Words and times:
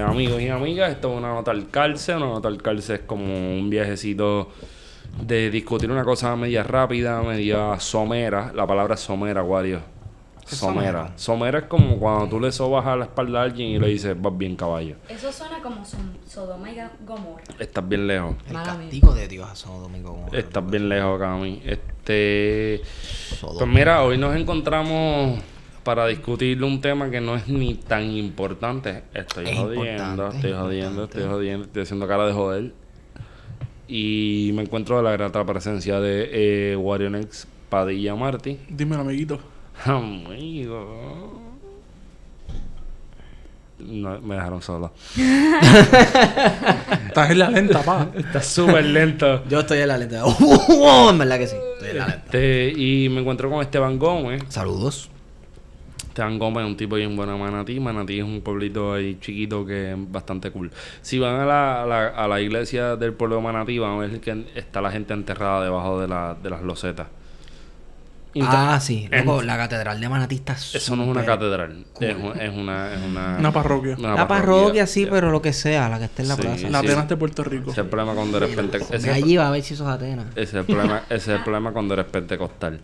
amigos 0.00 0.40
y 0.40 0.48
amigas. 0.48 0.90
Esto 0.92 1.12
es 1.12 1.18
una 1.18 1.34
nota 1.34 1.50
al 1.50 1.70
calce. 1.70 2.14
Una 2.14 2.26
nota 2.26 2.48
al 2.48 2.60
calce 2.62 2.94
es 2.94 3.00
como 3.00 3.24
un 3.24 3.68
viajecito 3.70 4.50
de 5.22 5.50
discutir 5.50 5.90
una 5.90 6.04
cosa 6.04 6.34
media 6.36 6.62
rápida, 6.62 7.22
media 7.22 7.78
somera. 7.80 8.52
La 8.54 8.66
palabra 8.66 8.96
somera, 8.96 9.42
Wario. 9.42 9.80
¿Qué 10.46 10.54
es 10.54 10.60
Somera. 10.60 10.92
somera? 10.92 11.12
Somera 11.18 11.58
es 11.58 11.64
como 11.66 11.98
cuando 11.98 12.26
tú 12.28 12.40
le 12.40 12.50
sobas 12.52 12.86
a 12.86 12.96
la 12.96 13.04
espalda 13.04 13.40
a 13.40 13.42
alguien 13.42 13.68
y 13.68 13.78
le 13.78 13.88
dices, 13.88 14.16
vas 14.18 14.36
bien 14.36 14.56
caballo. 14.56 14.96
Eso 15.08 15.30
suena 15.30 15.60
como 15.62 15.84
Sodoma 16.26 16.70
y 16.70 16.76
Gomorra. 17.04 17.42
Estás 17.58 17.86
bien 17.86 18.06
lejos. 18.06 18.34
El 18.46 18.54
Mala 18.54 18.72
mía. 18.72 18.82
castigo 18.84 19.12
de 19.12 19.28
Dios 19.28 19.46
a 19.46 19.54
Santo 19.54 19.80
Domingo. 19.80 20.12
Gomorra. 20.12 20.38
Estás 20.38 20.70
bien 20.70 20.88
lejos, 20.88 21.18
Cami. 21.20 21.62
Este. 21.66 22.80
Sodoma. 23.38 23.58
Pues 23.58 23.70
mira, 23.70 24.02
hoy 24.02 24.16
nos 24.16 24.34
encontramos 24.36 25.38
para 25.88 26.06
discutir 26.06 26.62
un 26.62 26.82
tema 26.82 27.08
que 27.10 27.18
no 27.18 27.34
es 27.34 27.48
ni 27.48 27.72
tan 27.72 28.10
importante. 28.10 29.04
Estoy 29.14 29.48
Es 29.48 29.56
jodiendo, 29.56 30.04
importante, 30.04 30.36
estoy 30.36 30.50
es 30.50 30.56
jodiendo, 30.58 31.04
estoy 31.04 31.22
jodiendo, 31.22 31.64
estoy 31.64 31.82
haciendo 31.82 32.06
cara 32.06 32.26
de 32.26 32.34
joder. 32.34 32.72
Y 33.88 34.50
me 34.52 34.60
encuentro 34.60 34.98
de 34.98 35.02
la 35.02 35.12
grata 35.12 35.42
presencia 35.46 35.98
de 35.98 36.28
eh, 36.72 36.76
Warionex 36.76 37.48
Padilla 37.70 38.14
Martí. 38.14 38.60
Dímelo, 38.68 39.00
amiguito. 39.00 39.40
Amigo. 39.82 41.40
No, 43.78 44.20
me 44.20 44.34
dejaron 44.34 44.60
solo. 44.60 44.92
Estás 47.06 47.30
en 47.30 47.38
la 47.38 47.48
lenta, 47.48 47.80
pa. 47.80 48.10
Está 48.14 48.42
súper 48.42 48.84
lento. 48.84 49.42
Yo 49.48 49.60
estoy 49.60 49.78
en 49.78 49.88
la 49.88 49.96
lenta. 49.96 50.22
en 51.10 51.18
verdad 51.18 51.38
que 51.38 51.46
sí. 51.46 51.56
Estoy 51.76 51.90
en 51.92 51.98
la 51.98 52.08
lenta. 52.08 52.24
Este, 52.26 52.74
y 52.76 53.08
me 53.08 53.22
encuentro 53.22 53.48
con 53.48 53.62
Esteban 53.62 53.98
Gómez. 53.98 54.42
Saludos. 54.50 55.08
Esteban 56.18 56.38
Gómez 56.40 56.64
es 56.64 56.70
un 56.70 56.76
tipo 56.76 56.96
bien 56.96 57.14
bueno 57.14 57.32
de 57.34 57.38
Manatí. 57.38 57.78
Manatí 57.78 58.18
es 58.18 58.24
un 58.24 58.40
pueblito 58.40 58.94
ahí 58.94 59.18
chiquito 59.20 59.64
que 59.64 59.92
es 59.92 59.96
bastante 60.10 60.50
cool. 60.50 60.72
Si 61.00 61.18
van 61.20 61.36
a 61.40 61.46
la, 61.46 61.82
a 61.84 61.86
la, 61.86 62.08
a 62.08 62.26
la 62.26 62.40
iglesia 62.40 62.96
del 62.96 63.12
pueblo 63.12 63.36
de 63.36 63.42
Manatí, 63.42 63.78
van 63.78 63.92
a 63.92 63.96
ver 63.98 64.20
que 64.20 64.44
está 64.56 64.80
la 64.80 64.90
gente 64.90 65.14
enterrada 65.14 65.62
debajo 65.62 66.00
de, 66.00 66.08
la, 66.08 66.36
de 66.42 66.50
las 66.50 66.62
losetas. 66.62 67.06
Inter- 68.34 68.50
Ah, 68.52 68.80
sí. 68.80 69.08
Loco, 69.12 69.40
en- 69.42 69.46
la 69.46 69.56
catedral 69.56 70.00
de 70.00 70.08
Manatí 70.08 70.34
está 70.34 70.54
Eso 70.54 70.96
no 70.96 71.04
es 71.04 71.08
una 71.08 71.24
catedral. 71.24 71.84
cool. 71.92 72.04
Es, 72.06 72.16
es 72.40 72.52
una, 72.56 72.92
es 72.94 73.00
una... 73.00 73.36
Una 73.38 73.52
parroquia. 73.52 73.94
una 73.96 74.14
La 74.14 74.26
parroquia 74.28 74.86
sí, 74.88 75.04
Ya. 75.04 75.10
pero 75.12 75.30
lo 75.30 75.40
que 75.40 75.52
sea, 75.52 75.88
la 75.88 75.98
que 76.00 76.04
esté 76.06 76.22
en 76.22 76.28
la 76.28 76.34
Sí. 76.34 76.42
plaza. 76.42 76.68
La 76.68 76.80
sí. 76.80 76.86
Atenas 76.86 77.08
de 77.08 77.16
Puerto 77.16 77.44
Rico. 77.44 77.70
Ese 77.70 77.80
es 77.80 77.84
el 77.84 77.90
problema 77.90 78.14
cuando 78.14 78.36
eres 78.38 78.50
pentecostal. 78.56 79.00
Ve 79.00 79.10
allí 79.12 79.36
va 79.36 79.46
a 79.48 79.50
ver 79.52 79.62
si 79.62 79.76
sos 79.76 79.86
Atenas. 79.88 80.26
Ese 80.32 80.42
es 80.42 80.54
el 80.54 80.64
problema, 80.64 81.02
ese 81.08 81.14
es 81.32 81.38
el 81.38 81.44
problema 81.44 81.72
cuando 81.72 81.94
eres 81.94 82.06
pentecostal. 82.06 82.80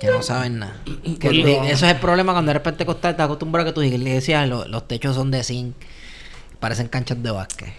Que 0.00 0.08
no 0.08 0.22
saben 0.22 0.58
nada. 0.60 0.76
Que 0.84 1.28
Porque- 1.28 1.42
te- 1.42 1.70
eso 1.70 1.86
es 1.86 1.92
el 1.92 1.98
problema 1.98 2.32
cuando 2.32 2.50
eres 2.50 2.62
pentecostal. 2.62 3.16
Te 3.16 3.22
acostumbras 3.22 3.62
a 3.64 3.68
que 3.68 3.72
tus 3.72 3.84
iglesias, 3.84 4.48
lo- 4.48 4.66
los 4.68 4.86
techos 4.88 5.14
son 5.16 5.30
de 5.30 5.42
zinc. 5.42 5.74
Parecen 6.60 6.88
canchas 6.88 7.22
de 7.22 7.30
básquet. 7.30 7.72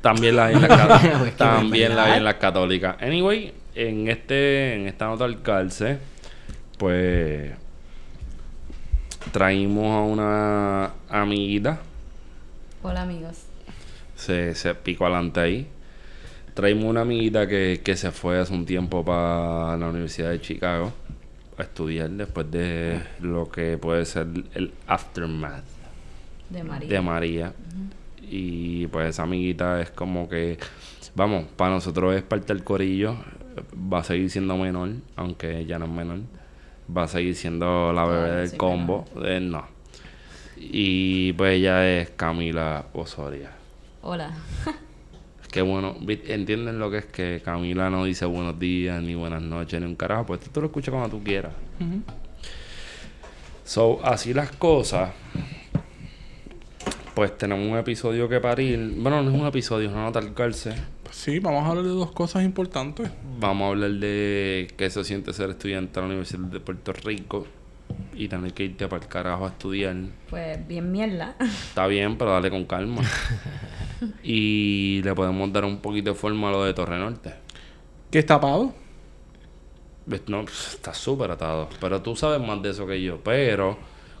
También 0.00 0.34
la 0.36 0.46
hay 0.46 0.54
en 0.56 0.62
las 0.62 1.36
también 1.36 1.94
la 1.94 2.04
hay 2.04 2.18
en 2.18 2.24
las 2.24 2.34
católicas. 2.34 2.96
Anyway, 3.00 3.52
en 3.76 4.08
este 4.08 4.74
en 4.74 4.88
esta 4.88 5.06
nota 5.06 5.24
al 5.24 5.42
calce, 5.42 5.98
pues 6.78 7.52
traímos 9.30 9.86
a 9.96 10.00
una 10.00 10.90
amiguita, 11.08 11.78
Hola 12.82 13.02
amigos. 13.02 13.42
se, 14.16 14.54
se 14.56 14.74
picó 14.74 15.06
adelante 15.06 15.40
ahí. 15.40 15.68
Traímos 16.54 16.84
una 16.86 17.02
amiguita 17.02 17.46
que, 17.46 17.80
que 17.82 17.96
se 17.96 18.10
fue 18.10 18.38
hace 18.40 18.52
un 18.52 18.66
tiempo 18.66 19.04
para 19.04 19.76
la 19.76 19.88
Universidad 19.88 20.30
de 20.30 20.40
Chicago 20.40 20.92
a 21.58 21.62
estudiar 21.62 22.10
después 22.10 22.50
de 22.50 23.00
lo 23.20 23.50
que 23.50 23.76
puede 23.78 24.04
ser 24.04 24.26
el 24.54 24.72
aftermath 24.86 25.64
De 26.50 26.62
María. 26.64 26.88
de 26.88 27.00
María. 27.00 27.52
Y 28.22 28.86
pues 28.86 29.10
esa 29.10 29.24
amiguita 29.24 29.80
es 29.80 29.90
como 29.90 30.28
que, 30.28 30.58
vamos, 31.14 31.44
para 31.56 31.72
nosotros 31.72 32.14
es 32.14 32.22
parte 32.22 32.54
del 32.54 32.64
corillo. 32.64 33.16
Va 33.74 33.98
a 33.98 34.04
seguir 34.04 34.30
siendo 34.30 34.56
menor, 34.56 34.90
aunque 35.16 35.66
ya 35.66 35.78
no 35.78 35.84
es 35.84 35.90
menor. 35.90 36.20
Va 36.94 37.04
a 37.04 37.08
seguir 37.08 37.34
siendo 37.34 37.92
la 37.92 38.04
bebé 38.04 38.16
Todavía 38.16 38.36
del 38.40 38.48
soy 38.48 38.58
combo. 38.58 39.04
Eh, 39.22 39.40
no. 39.40 39.66
Y 40.56 41.32
pues 41.34 41.56
ella 41.58 41.86
es 42.00 42.10
Camila 42.10 42.86
Osoria. 42.94 43.50
Hola. 44.02 44.30
Qué 45.52 45.60
bueno, 45.60 45.94
entienden 46.08 46.78
lo 46.78 46.90
que 46.90 46.96
es 46.96 47.04
que 47.04 47.42
Camila 47.44 47.90
no 47.90 48.06
dice 48.06 48.24
buenos 48.24 48.58
días, 48.58 49.02
ni 49.02 49.14
buenas 49.14 49.42
noches, 49.42 49.78
ni 49.78 49.86
un 49.86 49.96
carajo. 49.96 50.24
Pues 50.24 50.40
tú 50.40 50.62
lo 50.62 50.68
escuchas 50.68 50.94
cuando 50.94 51.18
tú 51.18 51.22
quieras. 51.22 51.52
So, 53.62 54.00
así 54.02 54.32
las 54.32 54.50
cosas. 54.52 55.10
Pues 57.14 57.36
tenemos 57.36 57.70
un 57.70 57.76
episodio 57.76 58.30
que 58.30 58.40
parir. 58.40 58.94
Bueno, 58.96 59.22
no 59.22 59.30
es 59.30 59.38
un 59.38 59.46
episodio, 59.46 59.88
es 59.88 59.92
una 59.92 60.04
nota 60.04 60.20
al. 60.20 60.32
Pues 60.32 60.74
sí, 61.10 61.38
vamos 61.38 61.64
a 61.64 61.68
hablar 61.68 61.84
de 61.84 61.90
dos 61.90 62.12
cosas 62.12 62.44
importantes. 62.44 63.10
Vamos 63.38 63.66
a 63.66 63.68
hablar 63.72 63.90
de 63.90 64.68
qué 64.78 64.88
se 64.88 65.04
siente 65.04 65.34
ser 65.34 65.50
estudiante 65.50 65.92
de 65.92 66.00
la 66.00 66.06
Universidad 66.06 66.46
de 66.46 66.60
Puerto 66.60 66.94
Rico 66.94 67.46
y 68.14 68.28
tener 68.28 68.52
que 68.52 68.64
irte 68.64 68.88
para 68.88 69.02
el 69.02 69.08
carajo 69.08 69.46
a 69.46 69.48
estudiar. 69.48 69.96
Pues 70.30 70.66
bien 70.66 70.90
mierda. 70.90 71.36
Está 71.40 71.86
bien, 71.86 72.16
pero 72.16 72.32
dale 72.32 72.50
con 72.50 72.64
calma. 72.64 73.02
y 74.22 75.00
le 75.02 75.14
podemos 75.14 75.52
dar 75.52 75.64
un 75.64 75.78
poquito 75.78 76.10
de 76.10 76.16
forma 76.16 76.48
a 76.48 76.52
lo 76.52 76.64
de 76.64 76.74
Torre 76.74 76.98
Norte. 76.98 77.34
¿Qué 78.10 78.18
está 78.18 78.34
tapado? 78.34 78.74
Ves, 80.04 80.22
No, 80.26 80.40
está 80.42 80.92
súper 80.92 81.30
atado. 81.30 81.68
Pero 81.80 82.02
tú 82.02 82.14
sabes 82.16 82.46
más 82.46 82.60
de 82.62 82.70
eso 82.70 82.86
que 82.86 83.00
yo. 83.02 83.18
Pero, 83.22 83.78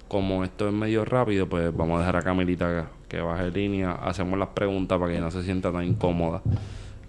como 0.08 0.44
esto 0.44 0.68
es 0.68 0.72
medio 0.72 1.04
rápido, 1.04 1.48
pues 1.48 1.76
vamos 1.76 1.96
a 1.96 2.00
dejar 2.00 2.16
a 2.16 2.22
Camilita 2.22 2.88
que, 3.08 3.16
que 3.16 3.22
baje 3.22 3.50
línea. 3.50 3.92
Hacemos 3.92 4.38
las 4.38 4.48
preguntas 4.48 4.98
para 4.98 5.12
que 5.12 5.20
no 5.20 5.30
se 5.30 5.42
sienta 5.42 5.70
tan 5.72 5.84
incómoda. 5.84 6.42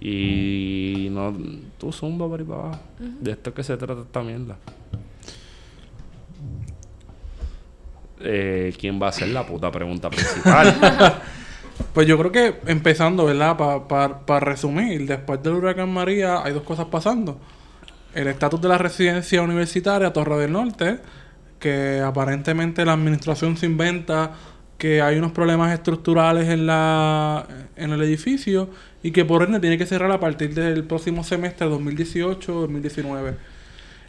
Y 0.01 1.07
no, 1.11 1.33
tú 1.77 1.93
zumba 1.93 2.27
por 2.27 2.41
ahí 2.41 2.45
para 2.45 2.59
abajo. 2.59 2.79
De 3.21 3.31
esto 3.31 3.51
es 3.51 3.55
que 3.55 3.63
se 3.63 3.77
trata 3.77 4.01
esta 4.01 4.21
mierda. 4.21 4.57
Eh, 8.23 8.73
¿Quién 8.79 9.01
va 9.01 9.07
a 9.07 9.09
hacer 9.09 9.27
la 9.29 9.45
puta 9.45 9.71
pregunta 9.71 10.09
principal? 10.09 11.21
Pues 11.93 12.07
yo 12.07 12.17
creo 12.17 12.31
que 12.31 12.55
empezando, 12.67 13.25
¿verdad? 13.25 13.57
Para 13.87 14.39
resumir, 14.39 15.07
después 15.07 15.41
del 15.41 15.53
huracán 15.53 15.91
María 15.91 16.43
hay 16.43 16.53
dos 16.53 16.63
cosas 16.63 16.85
pasando. 16.85 17.39
El 18.13 18.27
estatus 18.27 18.61
de 18.61 18.67
la 18.67 18.77
residencia 18.77 19.41
universitaria 19.41 20.13
Torre 20.13 20.37
del 20.37 20.51
Norte, 20.51 20.99
que 21.59 21.99
aparentemente 21.99 22.85
la 22.85 22.93
administración 22.93 23.57
se 23.57 23.65
inventa 23.65 24.31
que 24.77 25.01
hay 25.01 25.17
unos 25.17 25.31
problemas 25.31 25.73
estructurales 25.73 26.49
en 26.49 26.67
la 26.67 27.47
en 27.75 27.91
el 27.91 28.01
edificio 28.01 28.69
y 29.01 29.11
que 29.11 29.23
por 29.23 29.43
ende 29.43 29.59
tiene 29.59 29.77
que 29.77 29.85
cerrar 29.85 30.11
a 30.11 30.19
partir 30.19 30.53
del 30.53 30.83
próximo 30.83 31.23
semestre 31.23 31.67
2018-2019. 31.67 33.35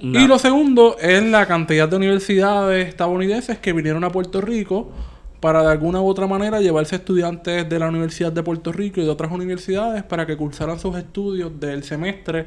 No. 0.05 0.21
Y 0.21 0.27
lo 0.27 0.39
segundo 0.39 0.97
es 1.01 1.23
la 1.23 1.47
cantidad 1.47 1.89
de 1.89 1.97
universidades 1.97 2.89
estadounidenses 2.89 3.59
que 3.59 3.73
vinieron 3.73 4.05
a 4.05 4.11
Puerto 4.11 4.43
Rico 4.43 4.93
para 5.41 5.63
de 5.63 5.73
alguna 5.73 6.01
u 6.03 6.07
otra 6.07 6.27
manera 6.27 6.61
llevarse 6.61 6.97
estudiantes 6.97 7.69
de 7.69 7.79
la 7.79 7.89
Universidad 7.89 8.31
de 8.31 8.43
Puerto 8.43 8.71
Rico 8.71 9.01
y 9.01 9.05
de 9.05 9.11
otras 9.11 9.33
universidades 9.33 10.03
para 10.03 10.27
que 10.27 10.37
cursaran 10.37 10.79
sus 10.79 10.95
estudios 10.97 11.59
del 11.59 11.85
semestre 11.85 12.47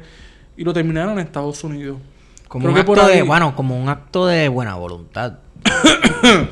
y 0.56 0.62
lo 0.62 0.72
terminaran 0.72 1.12
en 1.12 1.18
Estados 1.20 1.62
Unidos. 1.64 1.98
Como 2.46 2.62
Creo 2.62 2.74
un 2.74 2.80
acto 2.80 3.06
de, 3.06 3.22
bueno, 3.22 3.54
como 3.56 3.80
un 3.80 3.88
acto 3.88 4.26
de 4.26 4.48
buena 4.48 4.74
voluntad. 4.76 5.38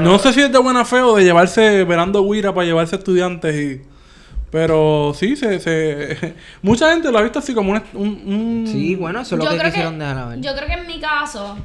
No 0.00 0.18
sé 0.18 0.32
si 0.32 0.40
es 0.40 0.52
de 0.52 0.58
buena 0.58 0.84
fe 0.84 1.00
o 1.00 1.16
de 1.16 1.24
llevarse, 1.24 1.84
verando 1.84 2.22
Guira 2.24 2.54
para 2.54 2.66
llevarse 2.66 2.96
estudiantes 2.96 3.54
y... 3.54 3.91
Pero 4.52 5.12
sí, 5.18 5.34
se, 5.34 5.58
se... 5.58 6.34
mucha 6.62 6.92
gente 6.92 7.10
lo 7.10 7.18
ha 7.18 7.22
visto 7.22 7.38
así 7.40 7.54
como 7.54 7.72
un... 7.72 7.82
un- 7.94 8.22
un- 8.34 8.66
Sí, 8.70 8.94
bueno, 8.94 9.22
eso 9.22 9.34
es 9.34 9.38
lo 9.42 9.50
Yo 9.50 9.58
que 9.58 9.64
quisieron 9.64 9.98
dejar 9.98 10.18
a 10.18 10.26
ver. 10.26 10.40
Yo 10.40 10.54
creo 10.54 10.66
que 10.68 10.74
en 10.74 10.86
mi 10.86 11.00
caso, 11.00 11.56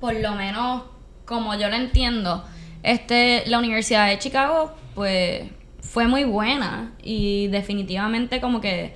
por 0.00 0.12
lo 0.14 0.32
menos 0.34 0.82
como 1.24 1.54
yo 1.54 1.68
lo 1.70 1.76
entiendo, 1.76 2.44
este, 2.82 3.44
la 3.46 3.58
Universidad 3.60 4.08
de 4.08 4.18
Chicago, 4.18 4.74
pues, 4.94 5.44
fue 5.80 6.06
muy 6.08 6.24
buena 6.24 6.92
y 7.02 7.46
definitivamente 7.46 8.40
como 8.40 8.60
que 8.60 8.94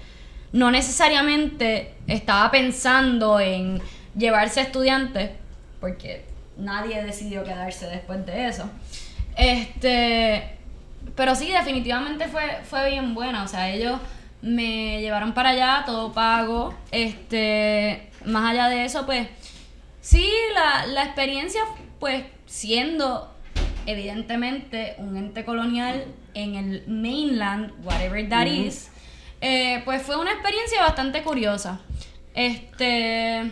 no 0.52 0.70
necesariamente 0.72 1.94
estaba 2.08 2.50
pensando 2.50 3.38
en 3.38 3.80
llevarse 4.16 4.60
estudiantes, 4.60 5.30
porque 5.80 6.24
nadie 6.56 7.00
decidió 7.04 7.44
quedarse 7.44 7.86
después 7.86 8.26
de 8.26 8.48
eso. 8.48 8.68
Este, 9.36 10.57
pero 11.18 11.34
sí, 11.34 11.48
definitivamente 11.48 12.28
fue, 12.28 12.60
fue 12.62 12.90
bien 12.90 13.12
buena. 13.12 13.42
O 13.42 13.48
sea, 13.48 13.68
ellos 13.70 13.98
me 14.40 15.00
llevaron 15.00 15.34
para 15.34 15.48
allá, 15.50 15.82
todo 15.84 16.12
pago. 16.12 16.72
Este, 16.92 18.08
más 18.24 18.52
allá 18.52 18.68
de 18.68 18.84
eso, 18.84 19.04
pues, 19.04 19.26
sí, 20.00 20.30
la, 20.54 20.86
la 20.86 21.02
experiencia, 21.02 21.60
pues, 21.98 22.24
siendo 22.46 23.34
evidentemente 23.86 24.94
un 24.98 25.16
ente 25.16 25.44
colonial 25.44 26.04
en 26.34 26.54
el 26.54 26.84
mainland, 26.86 27.72
whatever 27.84 28.28
that 28.28 28.46
is, 28.46 28.88
eh, 29.40 29.82
pues 29.84 30.02
fue 30.02 30.16
una 30.16 30.30
experiencia 30.30 30.82
bastante 30.82 31.24
curiosa. 31.24 31.80
Este. 32.32 33.50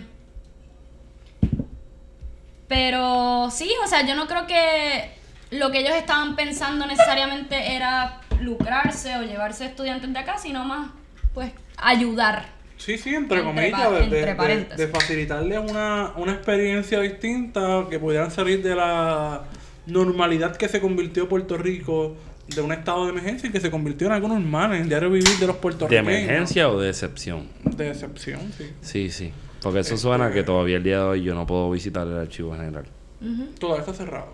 Pero 2.68 3.50
sí, 3.50 3.68
o 3.84 3.88
sea, 3.88 4.06
yo 4.06 4.14
no 4.14 4.28
creo 4.28 4.46
que 4.46 5.16
lo 5.58 5.70
que 5.70 5.80
ellos 5.80 5.94
estaban 5.94 6.36
pensando 6.36 6.86
necesariamente 6.86 7.74
era 7.76 8.20
lucrarse 8.40 9.16
o 9.16 9.22
llevarse 9.22 9.66
estudiantes 9.66 10.12
de 10.12 10.18
acá, 10.18 10.38
sino 10.38 10.64
más, 10.64 10.90
pues, 11.34 11.52
ayudar. 11.76 12.54
Sí, 12.76 12.98
sí, 12.98 13.14
entre, 13.14 13.38
Entre 13.38 13.42
comillas, 13.42 13.90
de, 13.90 14.04
entre 14.04 14.20
de- 14.20 14.26
de- 14.26 14.34
paréntesis. 14.34 14.76
de 14.76 14.88
facilitarles 14.88 15.58
una, 15.70 16.12
una 16.16 16.32
experiencia 16.32 17.00
distinta 17.00 17.86
que 17.88 17.98
pudieran 17.98 18.30
salir 18.30 18.62
de 18.62 18.74
la 18.74 19.44
normalidad 19.86 20.56
que 20.56 20.68
se 20.68 20.80
convirtió 20.80 21.28
Puerto 21.28 21.56
Rico 21.56 22.16
de 22.54 22.60
un 22.60 22.72
estado 22.72 23.04
de 23.06 23.10
emergencia 23.12 23.48
y 23.48 23.52
que 23.52 23.60
se 23.60 23.70
convirtió 23.70 24.06
en 24.08 24.12
algo 24.12 24.28
normal 24.28 24.74
en 24.74 24.82
el 24.82 24.88
diario 24.88 25.10
vivir 25.10 25.28
de 25.38 25.46
los 25.46 25.56
¿De 25.56 25.62
puertorriqueños. 25.62 26.06
emergencia 26.12 26.68
o 26.68 26.78
de 26.78 26.90
excepción? 26.90 27.48
De 27.64 27.88
excepción, 27.90 28.52
sí. 28.56 28.70
Sí, 28.82 29.10
sí. 29.10 29.32
Porque 29.62 29.80
eso 29.80 29.96
suena 29.96 30.30
que 30.30 30.42
todavía 30.44 30.76
el 30.76 30.82
día 30.84 30.98
de 30.98 31.04
hoy 31.04 31.22
yo 31.22 31.34
no 31.34 31.46
puedo 31.46 31.70
visitar 31.70 32.06
el 32.06 32.18
archivo 32.18 32.52
general. 32.54 32.84
Ujú. 33.20 33.46
Todavía 33.58 33.80
está 33.80 33.94
cerrado. 33.94 34.32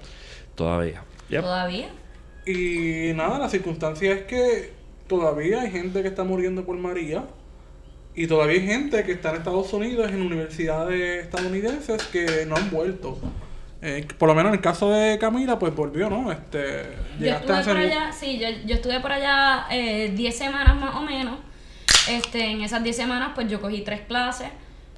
Todavía. 0.56 1.02
Yep. 1.32 1.40
Todavía. 1.42 1.88
Y 2.46 3.12
nada, 3.14 3.38
la 3.38 3.48
circunstancia 3.48 4.12
es 4.12 4.22
que 4.24 4.72
todavía 5.08 5.62
hay 5.62 5.70
gente 5.70 6.02
que 6.02 6.08
está 6.08 6.24
muriendo 6.24 6.64
por 6.64 6.76
María. 6.76 7.24
Y 8.14 8.26
todavía 8.26 8.60
hay 8.60 8.66
gente 8.66 9.02
que 9.04 9.12
está 9.12 9.30
en 9.30 9.36
Estados 9.36 9.72
Unidos, 9.72 10.10
en 10.10 10.20
universidades 10.20 11.24
estadounidenses, 11.24 12.02
que 12.04 12.44
no 12.46 12.56
han 12.56 12.70
vuelto. 12.70 13.18
Eh, 13.80 14.06
por 14.18 14.28
lo 14.28 14.34
menos 14.34 14.50
en 14.50 14.56
el 14.56 14.60
caso 14.60 14.90
de 14.90 15.18
Camila, 15.18 15.58
pues 15.58 15.74
volvió, 15.74 16.10
¿no? 16.10 16.30
Este, 16.30 16.82
Yo 17.18 17.32
a 17.32 17.36
estuve 17.38 17.64
por 17.64 17.76
allá, 17.78 18.12
sí, 18.12 18.38
yo, 18.38 18.48
yo 18.66 18.74
estuve 18.74 19.00
por 19.00 19.12
allá 19.12 19.66
eh, 19.70 20.12
10 20.14 20.36
semanas 20.36 20.76
más 20.78 20.94
o 20.96 21.00
menos. 21.00 21.38
Este, 22.08 22.50
en 22.50 22.60
esas 22.60 22.82
10 22.84 22.94
semanas, 22.94 23.30
pues 23.34 23.48
yo 23.48 23.60
cogí 23.60 23.80
tres 23.80 24.02
clases. 24.02 24.48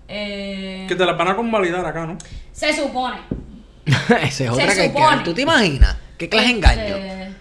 Eh, 0.08 0.84
Que 0.88 0.96
te 0.96 1.06
las 1.06 1.16
van 1.16 1.28
a 1.28 1.36
convalidar 1.36 1.86
acá, 1.86 2.06
¿no? 2.06 2.19
se 2.52 2.72
supone. 2.72 3.19
Esa 3.86 4.25
es 4.26 4.34
Se 4.34 4.48
otra 4.50 4.64
que 4.66 4.70
hay 4.72 4.88
que 4.88 4.94
supone. 4.94 5.16
ver. 5.16 5.25
¿Tú 5.25 5.34
te 5.34 5.42
imaginas? 5.42 5.96
¿Qué 6.25 6.29
clase 6.31 6.47
de 6.49 6.53
engaño? 6.55 6.82
Este, 6.97 7.35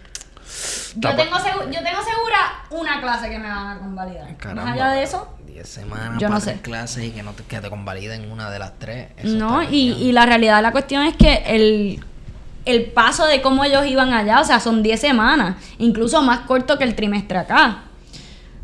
yo, 0.96 1.16
tengo 1.16 1.36
segu- 1.38 1.66
yo 1.72 1.84
tengo 1.84 2.02
segura 2.04 2.38
una 2.70 3.02
clase 3.02 3.30
que 3.30 3.40
me 3.40 3.48
van 3.50 3.68
a 3.68 3.80
convalidar. 3.80 4.36
Caramba, 4.38 4.64
Más 4.66 4.74
allá 4.74 4.88
de 4.92 5.04
eso, 5.04 5.28
10 5.48 5.68
semanas 5.68 6.20
yo 6.20 6.28
no 6.28 6.34
para 6.36 6.40
sé. 6.42 6.52
tres 6.52 6.62
clases 6.62 7.04
y 7.04 7.12
que, 7.12 7.24
no 7.24 7.32
te, 7.32 7.44
que 7.44 7.60
te 7.60 7.70
convaliden 7.70 8.32
una 8.32 8.50
de 8.50 8.60
las 8.60 8.78
tres. 8.80 9.08
eso 9.18 9.36
no, 9.36 9.64
y, 9.64 9.92
y 9.94 10.12
la 10.12 10.26
realidad 10.26 10.58
de 10.58 10.62
la 10.62 10.72
cuestión 10.72 11.04
es 11.04 11.16
que 11.16 11.44
el, 11.48 12.04
el 12.66 12.86
paso 12.92 13.26
de 13.26 13.42
cómo 13.42 13.64
ellos 13.64 13.86
iban 13.88 14.14
allá, 14.14 14.42
o 14.42 14.46
sea, 14.46 14.60
son 14.60 14.84
10 14.84 15.00
semanas, 15.00 15.56
incluso 15.80 16.22
más 16.22 16.42
corto 16.42 16.78
que 16.78 16.84
el 16.84 16.96
trimestre 16.96 17.38
acá. 17.40 17.84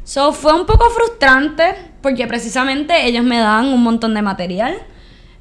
So, 0.04 0.34
fue 0.34 0.54
un 0.54 0.66
poco 0.66 0.90
frustrante 0.90 1.76
porque 2.02 2.26
precisamente 2.28 3.06
ellos 3.06 3.24
me 3.24 3.38
daban 3.38 3.68
un 3.68 3.84
montón 3.84 4.14
de 4.16 4.22
material 4.24 4.76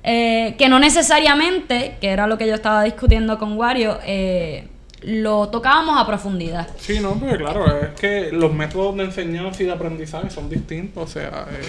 eh, 0.03 0.55
que 0.59 0.69
no 0.69 0.79
necesariamente, 0.79 1.97
que 2.01 2.09
era 2.09 2.27
lo 2.27 2.39
que 2.39 2.47
yo 2.47 2.55
estaba 2.55 2.85
discutiendo 2.85 3.39
con 3.39 3.57
Wario, 3.57 3.99
eh, 4.05 4.69
lo 5.03 5.49
tocábamos 5.49 6.01
a 6.01 6.07
profundidad. 6.07 6.69
Sí, 6.79 7.01
no, 7.01 7.15
porque 7.15 7.37
claro, 7.37 7.67
es 7.67 8.01
que 8.01 8.31
los 8.33 8.53
métodos 8.53 8.97
de 8.97 9.05
enseñanza 9.05 9.63
y 9.63 9.67
de 9.67 9.73
aprendizaje 9.73 10.31
son 10.31 10.49
distintos, 10.49 11.05
o 11.05 11.07
sea, 11.07 11.47
eh, 11.51 11.69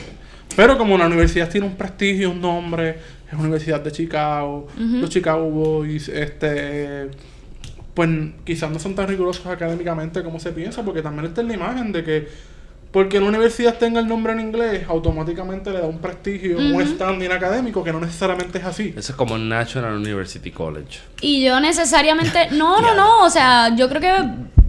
pero 0.55 0.77
como 0.77 0.97
la 0.97 1.07
universidad 1.07 1.49
tiene 1.49 1.67
un 1.67 1.75
prestigio, 1.75 2.31
un 2.31 2.41
nombre, 2.41 2.97
es 3.31 3.37
Universidad 3.37 3.81
de 3.81 3.91
Chicago, 3.91 4.67
los 4.77 5.09
Chicago 5.09 5.49
Boys, 5.49 6.09
este, 6.09 7.09
pues 7.93 8.09
quizás 8.43 8.71
no 8.71 8.79
son 8.79 8.95
tan 8.95 9.07
rigurosos 9.07 9.45
académicamente 9.45 10.23
como 10.23 10.39
se 10.39 10.51
piensa, 10.51 10.83
porque 10.83 11.01
también 11.01 11.25
está 11.25 11.43
la 11.43 11.53
imagen 11.53 11.91
de 11.91 12.03
que 12.03 12.27
porque 12.91 13.19
una 13.19 13.27
universidad 13.27 13.77
tenga 13.77 13.99
el 13.99 14.07
nombre 14.07 14.33
en 14.33 14.39
inglés, 14.39 14.85
automáticamente 14.87 15.71
le 15.71 15.79
da 15.79 15.85
un 15.85 15.99
prestigio, 15.99 16.57
un 16.57 16.85
standing 16.85 17.31
académico 17.31 17.83
que 17.83 17.91
no 17.91 17.99
necesariamente 17.99 18.57
es 18.57 18.63
así. 18.63 18.93
Eso 18.97 19.11
es 19.11 19.15
como 19.15 19.37
National 19.37 19.95
University 19.97 20.49
College. 20.49 20.99
Y 21.21 21.45
yo 21.45 21.59
necesariamente, 21.59 22.49
no, 22.51 22.81
no, 22.81 22.95
no, 22.95 23.23
o 23.23 23.29
sea, 23.29 23.75
yo 23.75 23.87
creo 23.89 24.01
que 24.01 24.13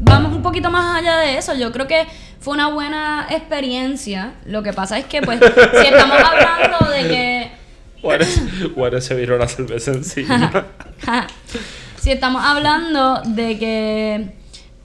vamos 0.01 0.35
un 0.35 0.43
poquito 0.43 0.71
más 0.71 0.99
allá 0.99 1.17
de 1.19 1.39
eso, 1.39 1.55
yo 1.55 1.73
creo 1.73 1.87
que 1.87 2.07
fue 2.41 2.55
una 2.55 2.69
buena 2.69 3.27
experiencia, 3.31 4.35
lo 4.45 4.63
que 4.63 4.73
pasa 4.75 4.99
es 4.99 5.07
que 5.07 5.23
pues 5.23 5.41
si 5.81 5.87
estamos 5.87 6.19
hablando 6.19 6.91
de 6.91 7.09
que, 7.09 7.51
Juárez 8.75 9.05
se 9.05 9.15
viró 9.15 9.39
la 9.39 9.49
cerveza 9.49 9.93
encima. 9.93 10.67
si 11.97 12.11
estamos 12.11 12.43
hablando 12.45 13.23
de 13.25 13.59
que 13.59 14.35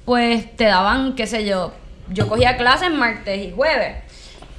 pues 0.05 0.55
te 0.55 0.65
daban, 0.65 1.15
qué 1.15 1.27
sé 1.27 1.45
yo, 1.45 1.73
yo 2.09 2.27
cogía 2.27 2.57
clases 2.57 2.91
martes 2.91 3.47
y 3.47 3.51
jueves 3.51 4.03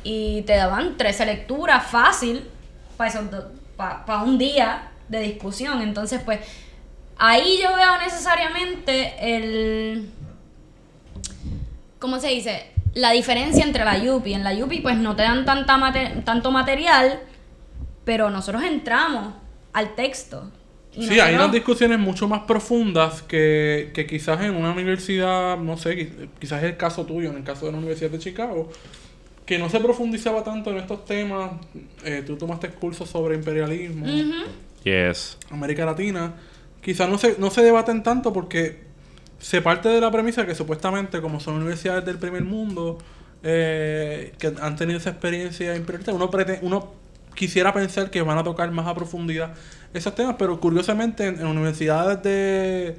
y 0.03 0.43
te 0.43 0.57
daban 0.57 0.97
13 0.97 1.27
lecturas 1.27 1.87
fácil 1.87 2.49
para 2.97 4.23
un 4.23 4.39
día 4.39 4.91
de 5.09 5.21
discusión, 5.21 5.83
entonces 5.83 6.21
pues 6.25 6.41
ahí 7.19 7.59
yo 7.63 7.75
veo 7.75 7.99
necesariamente 7.99 9.15
el 9.21 10.11
¿cómo 11.99 12.21
se 12.21 12.29
dice? 12.29 12.71
La 12.95 13.11
diferencia 13.11 13.65
entre 13.65 13.85
la 13.85 13.99
Yupi. 13.99 14.33
En 14.33 14.45
la 14.45 14.55
Yupi 14.55 14.81
pues 14.81 14.97
no 14.97 15.17
te 15.17 15.23
dan 15.23 15.45
tanta 15.45 15.93
tanto 16.25 16.51
material, 16.51 17.21
pero 18.05 18.31
nosotros 18.31 18.63
entramos 18.63 19.35
al 19.73 19.95
texto. 19.95 20.51
Y 20.97 21.07
Sí, 21.09 21.21
hay 21.21 21.35
unas 21.35 21.53
discusiones 21.53 21.99
mucho 21.99 22.27
más 22.27 22.41
profundas 22.45 23.21
que, 23.23 23.91
que 23.95 24.07
quizás 24.07 24.41
en 24.41 24.55
una 24.55 24.73
universidad, 24.73 25.59
no 25.59 25.77
sé, 25.77 25.97
qui- 25.97 26.29
quizás 26.41 26.63
es 26.63 26.71
el 26.71 26.77
caso 26.79 27.05
tuyo, 27.05 27.31
en 27.31 27.37
el 27.37 27.45
caso 27.45 27.67
de 27.67 27.73
la 27.73 27.79
Universidad 27.79 28.11
de 28.11 28.19
Chicago, 28.19 28.71
que 29.45 29.59
no 29.59 29.69
se 29.69 29.79
profundizaba 29.81 30.43
tanto 30.43 30.71
en 30.71 30.79
estos 30.79 31.05
temas. 31.05 31.51
Eh, 32.05 32.23
tú 32.27 32.37
tomaste 32.37 32.69
cursos 32.71 33.09
sobre 33.11 33.35
imperialismo, 33.37 34.07
yes. 34.85 35.37
América 35.51 35.85
Latina. 35.85 36.35
Quizás 36.81 37.09
no 37.09 37.19
se, 37.19 37.37
no 37.39 37.51
se 37.51 37.63
debaten 37.63 38.03
tanto 38.03 38.33
porque 38.33 38.85
se 39.39 39.61
parte 39.61 39.89
de 39.91 40.01
la 40.01 40.11
premisa 40.11 40.47
que 40.47 40.55
supuestamente, 40.55 41.21
como 41.21 41.41
son 41.41 41.57
universidades 41.57 42.05
del 42.07 42.19
primer 42.19 42.45
mundo, 42.45 42.97
eh, 43.43 44.33
que 44.39 44.53
han 44.63 44.77
tenido 44.77 44.99
esa 44.99 45.11
experiencia 45.11 45.77
imperialista, 45.77 46.13
uno, 46.13 46.31
prete- 46.31 46.59
uno 46.63 46.93
quisiera 47.35 47.73
pensar 47.75 48.11
que 48.11 48.23
van 48.23 48.39
a 48.39 48.45
tocar 48.45 48.71
más 48.71 48.87
a 48.87 48.95
profundidad 48.95 49.53
esos 49.97 50.15
temas, 50.15 50.37
pero 50.39 50.61
curiosamente 50.61 51.27
en, 51.27 51.47
universidades 51.47 52.23
de 52.23 52.97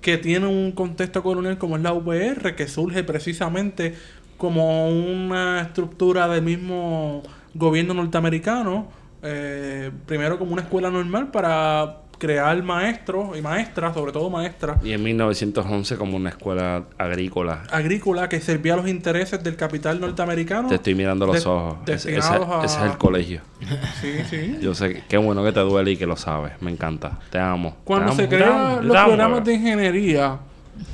que 0.00 0.18
tienen 0.18 0.48
un 0.48 0.72
contexto 0.72 1.22
colonial 1.22 1.58
como 1.58 1.76
es 1.76 1.82
la 1.82 1.92
UPR, 1.92 2.54
que 2.54 2.68
surge 2.68 3.04
precisamente 3.04 3.94
como 4.36 4.88
una 4.88 5.60
estructura 5.60 6.28
del 6.28 6.42
mismo 6.42 7.22
gobierno 7.54 7.94
norteamericano, 7.94 8.88
eh, 9.22 9.90
primero 10.06 10.38
como 10.38 10.52
una 10.52 10.62
escuela 10.62 10.90
normal 10.90 11.30
para 11.30 12.02
crear 12.18 12.60
maestros 12.62 13.38
y 13.38 13.42
maestras, 13.42 13.94
sobre 13.94 14.10
todo 14.12 14.28
maestras, 14.28 14.84
Y 14.84 14.92
en 14.92 15.02
1911 15.02 15.96
como 15.96 16.16
una 16.16 16.30
escuela 16.30 16.84
agrícola. 16.98 17.62
agrícola 17.70 18.28
que 18.28 18.40
servía 18.40 18.74
a 18.74 18.76
los 18.76 18.88
intereses 18.88 19.42
del 19.44 19.54
capital 19.56 20.00
norteamericano. 20.00 20.68
Te 20.68 20.74
estoy 20.74 20.94
mirando 20.94 21.26
los 21.26 21.46
ojos. 21.46 21.78
Ese, 21.86 21.94
ese- 21.94 22.10
destinados 22.12 22.48
a- 22.50 22.64
ese 22.64 22.78
es 22.84 22.90
el 22.92 22.98
colegio. 22.98 23.40
Sí, 24.00 24.12
sí. 24.28 24.58
Yo 24.60 24.74
sé 24.74 24.92
que 24.94 25.02
qué 25.08 25.16
bueno 25.16 25.42
que 25.44 25.52
te 25.52 25.60
duele 25.60 25.92
y 25.92 25.96
que 25.96 26.06
lo 26.06 26.16
sabes. 26.16 26.52
Me 26.60 26.70
encanta. 26.70 27.18
Te 27.30 27.38
amo. 27.38 27.76
Cuando 27.84 28.10
Te 28.12 28.16
se 28.16 28.22
amo, 28.22 28.30
crean 28.30 28.88
los 28.88 28.96
amo, 28.96 29.06
programas 29.08 29.44
de 29.44 29.54
ingeniería, 29.54 30.38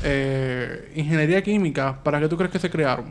eh, 0.02 0.92
ingeniería 0.96 1.42
química, 1.42 1.98
¿para 2.02 2.20
qué 2.20 2.28
tú 2.28 2.36
crees 2.36 2.52
que 2.52 2.58
se 2.58 2.70
crearon? 2.70 3.06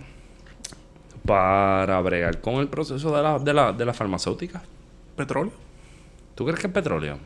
Para 1.26 2.00
bregar 2.02 2.42
con 2.42 2.56
el 2.56 2.68
proceso 2.68 3.16
de 3.16 3.24
la, 3.24 3.40
de 3.40 3.54
la, 3.54 3.72
de 3.72 3.86
la 3.86 3.94
farmacéutica. 3.94 4.62
Petróleo. 5.16 5.54
¿Tú 6.36 6.44
crees 6.46 6.60
que 6.60 6.68
es 6.68 6.74
petróleo? 6.74 7.18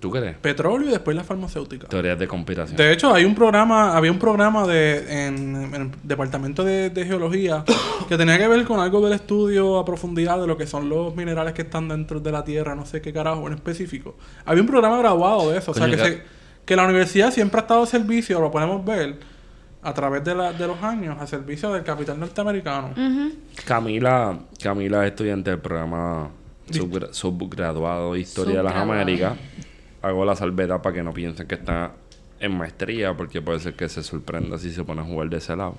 ¿Tú 0.00 0.10
crees? 0.10 0.36
Petróleo 0.36 0.88
y 0.88 0.90
después 0.92 1.16
la 1.16 1.24
farmacéutica. 1.24 1.86
Teorías 1.88 2.18
de 2.18 2.28
conspiración. 2.28 2.76
De 2.76 2.92
hecho, 2.92 3.12
hay 3.14 3.24
un 3.24 3.34
programa, 3.34 3.96
había 3.96 4.12
un 4.12 4.18
programa 4.18 4.66
de 4.66 5.26
en, 5.26 5.56
en 5.56 5.74
el 5.74 5.90
departamento 6.02 6.62
de, 6.64 6.90
de 6.90 7.04
geología 7.06 7.64
que 8.08 8.16
tenía 8.16 8.38
que 8.38 8.46
ver 8.46 8.64
con 8.64 8.78
algo 8.80 9.00
del 9.00 9.14
estudio 9.14 9.78
a 9.78 9.84
profundidad 9.84 10.40
de 10.40 10.46
lo 10.46 10.56
que 10.56 10.66
son 10.66 10.88
los 10.88 11.16
minerales 11.16 11.54
que 11.54 11.62
están 11.62 11.88
dentro 11.88 12.20
de 12.20 12.30
la 12.30 12.44
tierra, 12.44 12.74
no 12.74 12.84
sé 12.86 13.00
qué 13.00 13.12
carajo 13.12 13.46
en 13.46 13.54
específico. 13.54 14.16
Había 14.44 14.62
un 14.62 14.68
programa 14.68 14.98
graduado 14.98 15.50
de 15.50 15.58
eso, 15.58 15.70
o 15.70 15.74
sea 15.74 15.86
que, 15.86 15.96
se- 16.04 16.22
que 16.64 16.76
la 16.76 16.84
universidad 16.84 17.30
siempre 17.32 17.58
ha 17.60 17.62
estado 17.62 17.80
al 17.82 17.86
servicio, 17.88 18.38
lo 18.40 18.50
podemos 18.50 18.84
ver 18.84 19.18
a 19.82 19.94
través 19.94 20.22
de, 20.24 20.34
la- 20.34 20.52
de 20.52 20.66
los 20.66 20.82
años, 20.82 21.16
al 21.20 21.28
servicio 21.28 21.72
del 21.72 21.84
capital 21.84 22.18
norteamericano. 22.20 22.90
Camila, 23.64 24.38
Camila 24.62 25.04
es 25.06 25.10
estudiante 25.12 25.50
del 25.50 25.60
programa 25.60 26.28
subgra- 26.70 27.12
subgraduado 27.12 28.14
de 28.14 28.20
Historia 28.20 28.56
de 28.58 28.62
las. 28.64 28.74
Américas. 28.74 29.34
Hago 30.06 30.24
la 30.24 30.36
salvedad 30.36 30.82
para 30.82 30.94
que 30.94 31.02
no 31.02 31.12
piensen 31.12 31.48
que 31.48 31.56
está 31.56 31.92
en 32.38 32.56
maestría, 32.56 33.16
porque 33.16 33.42
puede 33.42 33.58
ser 33.58 33.74
que 33.74 33.88
se 33.88 34.04
sorprenda 34.04 34.56
si 34.56 34.70
se 34.70 34.84
pone 34.84 35.00
a 35.00 35.04
jugar 35.04 35.28
de 35.28 35.38
ese 35.38 35.56
lado. 35.56 35.74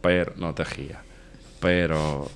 Pero, 0.00 0.32
no 0.36 0.54
te 0.54 0.62
rías. 0.62 1.00
Pero, 1.60 2.30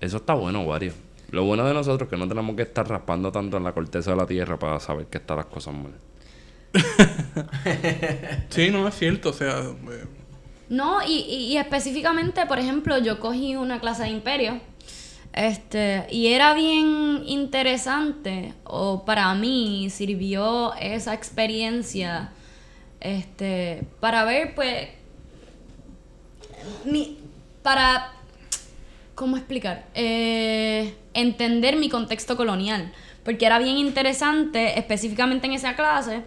eso 0.00 0.16
está 0.16 0.32
bueno, 0.32 0.62
Wario. 0.62 0.94
Lo 1.30 1.44
bueno 1.44 1.66
de 1.66 1.74
nosotros 1.74 2.06
es 2.06 2.10
que 2.10 2.16
no 2.16 2.26
tenemos 2.26 2.56
que 2.56 2.62
estar 2.62 2.88
raspando 2.88 3.30
tanto 3.30 3.58
en 3.58 3.64
la 3.64 3.72
corteza 3.72 4.12
de 4.12 4.16
la 4.16 4.26
tierra 4.26 4.58
para 4.58 4.80
saber 4.80 5.06
que 5.06 5.18
están 5.18 5.36
las 5.36 5.46
cosas 5.46 5.74
mal. 5.74 5.92
Sí, 8.48 8.70
no 8.70 8.88
es 8.88 8.94
cierto, 8.94 9.28
o 9.28 9.32
sea, 9.34 9.60
eh, 9.60 10.04
No, 10.70 11.02
y, 11.02 11.18
y, 11.28 11.52
y 11.52 11.58
específicamente, 11.58 12.46
por 12.46 12.58
ejemplo, 12.58 12.96
yo 12.98 13.20
cogí 13.20 13.56
una 13.56 13.78
clase 13.78 14.04
de 14.04 14.08
imperio. 14.08 14.58
Este, 15.32 16.06
y 16.10 16.28
era 16.28 16.52
bien 16.54 17.22
interesante, 17.26 18.52
o 18.64 19.04
para 19.04 19.34
mí 19.34 19.88
sirvió 19.90 20.74
esa 20.74 21.14
experiencia 21.14 22.32
Este, 23.00 23.82
para 23.98 24.24
ver, 24.24 24.54
pues, 24.54 24.88
mi, 26.84 27.18
para, 27.62 28.12
¿cómo 29.14 29.36
explicar? 29.36 29.86
Eh, 29.94 30.94
entender 31.14 31.76
mi 31.76 31.88
contexto 31.88 32.36
colonial. 32.36 32.92
Porque 33.24 33.46
era 33.46 33.58
bien 33.58 33.78
interesante, 33.78 34.78
específicamente 34.78 35.46
en 35.46 35.54
esa 35.54 35.74
clase, 35.74 36.22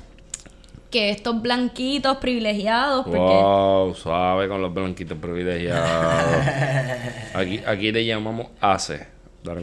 que 0.95 1.09
estos 1.09 1.41
blanquitos 1.41 2.17
privilegiados, 2.17 3.03
porque... 3.03 3.19
Wow, 3.19 3.93
suave 3.95 4.47
con 4.47 4.61
los 4.61 4.73
blanquitos 4.73 5.17
privilegiados. 5.17 6.45
aquí, 7.33 7.59
aquí 7.67 7.91
le 7.91 8.05
llamamos 8.05 8.47
ACE. 8.61 9.05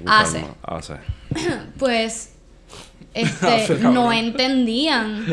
ACE. 0.07 0.45
ACE. 0.62 0.95
pues 1.79 2.35
este 3.15 3.79
no 3.81 4.12
entendían 4.12 5.25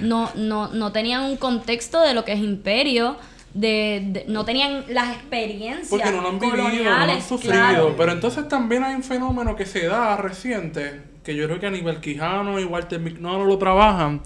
no 0.00 0.30
no 0.34 0.68
no 0.68 0.92
tenían 0.92 1.24
un 1.24 1.36
contexto 1.36 2.00
de 2.00 2.14
lo 2.14 2.24
que 2.24 2.32
es 2.32 2.38
imperio 2.40 3.16
de, 3.52 4.02
de- 4.06 4.24
no 4.28 4.44
tenían 4.44 4.84
las 4.88 5.14
experiencias 5.16 5.88
Porque 5.90 6.10
no 6.10 6.22
lo 6.22 6.28
han 6.28 6.38
vivido, 6.38 6.64
no 6.64 7.06
lo 7.06 7.12
han 7.12 7.20
sufrido. 7.22 7.52
claro. 7.52 7.94
Pero 7.98 8.12
entonces 8.12 8.48
también 8.48 8.82
hay 8.84 8.94
un 8.94 9.02
fenómeno 9.02 9.56
que 9.56 9.66
se 9.66 9.86
da 9.86 10.16
reciente, 10.16 11.02
que 11.22 11.34
yo 11.34 11.44
creo 11.46 11.60
que 11.60 11.66
Aníbal 11.66 12.00
Quijano 12.00 12.58
y 12.60 12.64
Walter 12.64 12.98
Mignolo 13.00 13.44
lo 13.44 13.58
trabajan, 13.58 14.22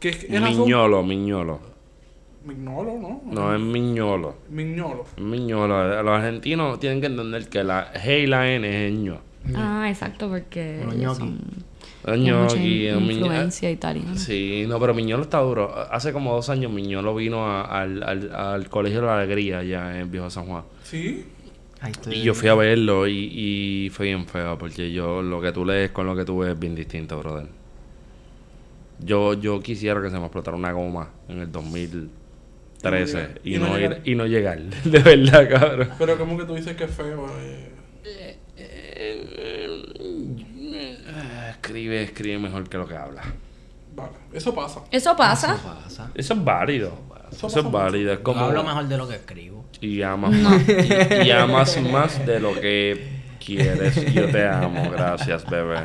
que 0.00 0.08
es 0.10 0.24
el 0.24 0.42
asunto- 0.44 0.64
Miñolo, 0.64 1.02
Miñolo. 1.02 1.60
Mignolo, 2.44 2.92
¿no? 3.00 3.22
No, 3.26 3.54
es 3.54 3.60
Miñolo. 3.60 4.36
Mignolo. 4.50 5.04
Es 5.16 5.22
Miñolo. 5.22 6.02
Los 6.02 6.12
argentinos 6.18 6.78
tienen 6.78 7.00
que 7.00 7.06
entender 7.08 7.48
que 7.48 7.64
la 7.64 7.92
G 7.94 8.22
y 8.22 8.26
la 8.26 8.48
N 8.52 8.86
es 8.88 8.92
ño. 8.94 9.18
ah 9.54 9.86
exacto 9.88 10.28
porque 10.28 10.82
son- 11.14 11.38
Es 12.06 12.18
ñoqui, 12.20 12.86
es 12.86 13.00
influencia 13.00 13.68
italiana 13.70 14.16
Sí, 14.16 14.64
no, 14.68 14.78
pero 14.78 14.94
Miñolo 14.94 15.24
está 15.24 15.38
duro. 15.40 15.74
Hace 15.90 16.12
como 16.12 16.34
dos 16.34 16.48
años 16.50 16.70
Miñolo 16.70 17.14
vino 17.16 17.44
a- 17.46 17.62
al, 17.62 18.00
al, 18.04 18.32
al 18.34 18.68
Colegio 18.68 19.00
de 19.00 19.06
la 19.06 19.18
Alegría 19.18 19.58
allá 19.58 19.98
en 19.98 20.08
Viejo 20.10 20.30
San 20.30 20.46
Juan. 20.46 20.62
Sí. 20.84 21.24
Ahí 21.80 21.90
estoy. 21.90 22.14
Y 22.14 22.22
yo 22.22 22.32
fui 22.34 22.48
a 22.48 22.54
verlo 22.54 23.08
y, 23.08 23.12
y 23.86 23.90
fue 23.90 24.06
bien 24.06 24.24
feo 24.26 24.56
porque 24.56 24.92
yo 24.92 25.20
lo 25.20 25.40
que 25.40 25.50
tú 25.52 25.64
lees 25.64 25.90
con 25.90 26.06
lo 26.06 26.14
que 26.14 26.24
tú 26.24 26.38
ves 26.38 26.52
es 26.52 26.58
bien 26.58 26.74
distinto, 26.76 27.18
brother. 27.18 27.46
Yo, 29.00 29.34
yo 29.34 29.60
quisiera 29.60 30.00
que 30.00 30.10
se 30.10 30.16
me 30.18 30.24
explotara 30.24 30.56
una 30.56 30.72
goma 30.72 31.10
en 31.28 31.40
el 31.40 31.52
2013 31.52 33.40
y, 33.44 33.54
Y 33.54 33.58
no 33.58 33.68
no, 33.68 33.76
llegar. 33.78 34.00
ir, 34.04 34.12
y 34.12 34.14
no 34.14 34.26
llegar. 34.26 34.58
De 34.84 34.98
verdad, 35.00 35.48
cabrón. 35.48 35.90
Pero 35.98 36.16
como 36.18 36.36
que 36.38 36.44
tú 36.44 36.54
dices 36.54 36.76
que 36.76 36.84
es 36.84 36.90
feo. 36.90 37.26
eh. 37.40 37.72
Ah, 41.14 41.50
Escribe, 41.50 42.02
escribe 42.02 42.38
mejor 42.38 42.68
que 42.68 42.78
lo 42.78 42.86
que 42.86 42.96
habla. 42.96 43.22
Vale, 43.94 44.10
eso 44.32 44.54
pasa. 44.54 44.80
eso 44.90 45.16
pasa 45.16 45.54
Eso 45.54 45.62
pasa. 45.62 46.10
Eso 46.14 46.34
es 46.34 46.44
válido. 46.44 46.92
Eso 47.32 47.46
Eso 47.46 47.60
es 47.60 47.70
válido. 47.70 48.12
Es 48.12 48.18
Yo 48.18 48.24
como... 48.24 48.40
hablo 48.40 48.62
mejor 48.64 48.86
de 48.88 48.96
lo 48.96 49.08
que 49.08 49.14
escribo. 49.16 49.64
Y 49.80 50.02
amas 50.02 50.32
más. 50.32 50.62
Y, 50.68 51.26
y 51.26 51.30
amas 51.30 51.82
más 51.82 52.24
de 52.26 52.40
lo 52.40 52.54
que 52.54 53.08
quieres. 53.44 54.12
Yo 54.14 54.30
te 54.30 54.46
amo. 54.46 54.90
Gracias, 54.90 55.44
bebé. 55.48 55.76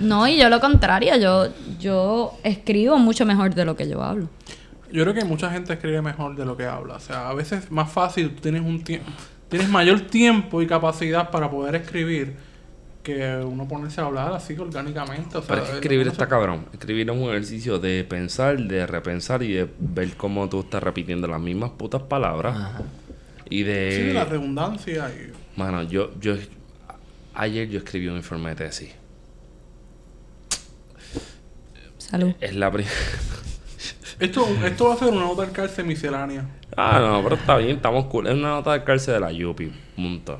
No 0.00 0.26
y 0.28 0.38
yo 0.38 0.48
lo 0.48 0.60
contrario 0.60 1.16
yo 1.16 1.48
yo 1.78 2.38
escribo 2.42 2.98
mucho 2.98 3.26
mejor 3.26 3.54
de 3.54 3.64
lo 3.64 3.76
que 3.76 3.88
yo 3.88 4.02
hablo 4.02 4.28
Yo 4.92 5.02
creo 5.02 5.14
que 5.14 5.24
mucha 5.24 5.50
gente 5.50 5.72
escribe 5.72 6.02
mejor 6.02 6.36
de 6.36 6.44
lo 6.44 6.54
que 6.54 6.66
habla. 6.66 6.96
O 6.96 7.00
sea, 7.00 7.30
a 7.30 7.34
veces 7.34 7.64
es 7.64 7.70
más 7.70 7.90
fácil, 7.90 8.34
tú 8.34 8.42
tienes 8.42 8.60
un 8.60 8.84
tiempo, 8.84 9.10
tienes 9.48 9.68
mayor 9.68 10.02
tiempo 10.02 10.60
y 10.60 10.66
capacidad 10.66 11.30
para 11.30 11.50
poder 11.50 11.76
escribir 11.76 12.36
que 13.02 13.36
uno 13.36 13.66
ponerse 13.66 14.00
a 14.00 14.04
hablar 14.04 14.32
así 14.32 14.56
orgánicamente. 14.56 15.38
O 15.38 15.42
sea, 15.42 15.48
Pero 15.48 15.62
es 15.62 15.68
que 15.70 15.76
escribir 15.76 16.08
está 16.08 16.28
cabrón. 16.28 16.66
Escribir 16.72 17.10
es 17.10 17.16
un 17.16 17.28
ejercicio 17.30 17.78
de 17.78 18.04
pensar, 18.04 18.58
de 18.58 18.86
repensar 18.86 19.42
y 19.42 19.54
de 19.54 19.68
ver 19.78 20.16
cómo 20.16 20.48
tú 20.48 20.60
estás 20.60 20.82
repitiendo 20.82 21.26
las 21.26 21.40
mismas 21.40 21.70
putas 21.70 22.02
palabras. 22.02 22.56
Ajá. 22.56 22.82
Y 23.48 23.64
de... 23.64 24.06
Sí, 24.08 24.12
la 24.14 24.24
redundancia 24.24 25.10
y... 25.10 25.32
Mano, 25.58 25.82
yo, 25.82 26.12
yo... 26.20 26.36
Ayer 27.34 27.68
yo 27.68 27.78
escribí 27.78 28.08
un 28.08 28.16
informe 28.16 28.50
de 28.50 28.56
tesis. 28.56 28.94
Salud 32.12 32.32
Es 32.40 32.54
la 32.54 32.70
primera... 32.70 32.94
Esto, 34.20 34.46
esto 34.64 34.86
va 34.86 34.94
a 34.94 34.96
ser 34.98 35.08
una 35.08 35.22
nota 35.22 35.42
del 35.42 35.50
cárcel 35.50 35.84
miscelánea. 35.84 36.46
Ah, 36.76 37.00
no, 37.00 37.20
pero 37.24 37.34
está 37.34 37.56
bien, 37.56 37.76
estamos 37.76 38.04
cool. 38.04 38.28
Es 38.28 38.34
una 38.34 38.50
nota 38.50 38.72
de 38.72 38.84
cárcel 38.84 39.14
de 39.14 39.20
la 39.20 39.32
Yupi, 39.32 39.72
punto. 39.96 40.38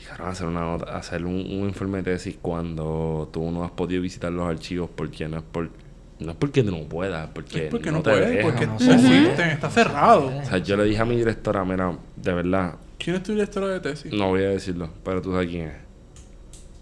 Y 0.00 0.04
cabrón, 0.06 0.28
hacer 0.30 0.46
una 0.46 0.60
nota, 0.60 0.96
hacer 0.96 1.26
un, 1.26 1.34
un 1.34 1.68
informe 1.68 1.98
de 1.98 2.04
tesis 2.12 2.38
cuando 2.40 3.28
tú 3.32 3.50
no 3.50 3.64
has 3.64 3.70
podido 3.72 4.00
visitar 4.00 4.32
los 4.32 4.48
archivos 4.48 4.88
porque 4.94 5.28
no 5.28 5.36
es 5.38 5.42
por 5.42 5.68
no 6.18 6.30
es 6.30 6.36
porque 6.38 6.62
no 6.62 6.78
puedas, 6.88 7.28
porque, 7.34 7.66
Es 7.66 7.70
porque 7.70 7.90
no, 7.90 7.98
no, 7.98 8.02
te 8.02 8.10
puede, 8.12 8.26
dejan. 8.30 8.50
porque 8.50 8.66
no 8.66 8.78
se 8.78 8.94
existen, 8.94 9.50
está 9.50 9.68
cerrado. 9.68 10.28
O 10.38 10.44
sea, 10.46 10.56
yo 10.56 10.78
le 10.78 10.84
dije 10.84 11.02
a 11.02 11.04
mi 11.04 11.16
directora, 11.16 11.62
mira, 11.66 11.98
de 12.16 12.32
verdad, 12.32 12.76
¿Quién 12.98 13.16
es 13.16 13.22
tu 13.24 13.32
directora 13.32 13.68
de 13.68 13.80
tesis? 13.80 14.10
no 14.14 14.28
voy 14.28 14.42
a 14.42 14.48
decirlo, 14.48 14.88
pero 15.04 15.20
tú 15.20 15.32
sabes 15.32 15.48
quién 15.50 15.66
es. 15.68 15.74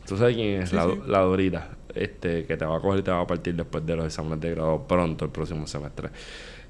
Tú 0.07 0.17
sabes 0.17 0.37
quién 0.37 0.63
es, 0.63 0.71
Sí, 0.71 0.77
la, 0.77 0.85
sí. 0.85 0.91
la 1.09 1.19
Dorita, 1.21 1.69
este, 1.95 2.45
que 2.45 2.57
te 2.57 2.65
va 2.65 2.77
a 2.77 2.81
coger 2.81 3.01
y 3.01 3.03
te 3.03 3.11
va 3.11 3.21
a 3.21 3.27
partir 3.27 3.55
después 3.55 3.85
de 3.85 3.97
los 3.97 4.07
exámenes 4.07 4.41
de 4.41 4.51
grado 4.51 4.83
pronto, 4.87 5.25
el 5.25 5.31
próximo 5.31 5.67
semestre. 5.67 6.11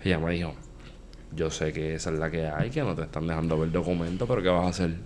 Ella 0.02 0.18
me 0.18 0.32
dijo, 0.32 0.54
yo 1.34 1.50
sé 1.50 1.72
que 1.72 1.94
esa 1.94 2.10
es 2.10 2.18
la 2.18 2.30
que 2.30 2.46
hay, 2.46 2.70
que 2.70 2.82
no 2.82 2.94
te 2.94 3.02
están 3.02 3.26
dejando 3.26 3.58
ver 3.58 3.70
documentos, 3.70 4.28
pero 4.28 4.42
¿qué 4.42 4.48
vas 4.48 4.66
a 4.66 4.68
hacer? 4.68 4.96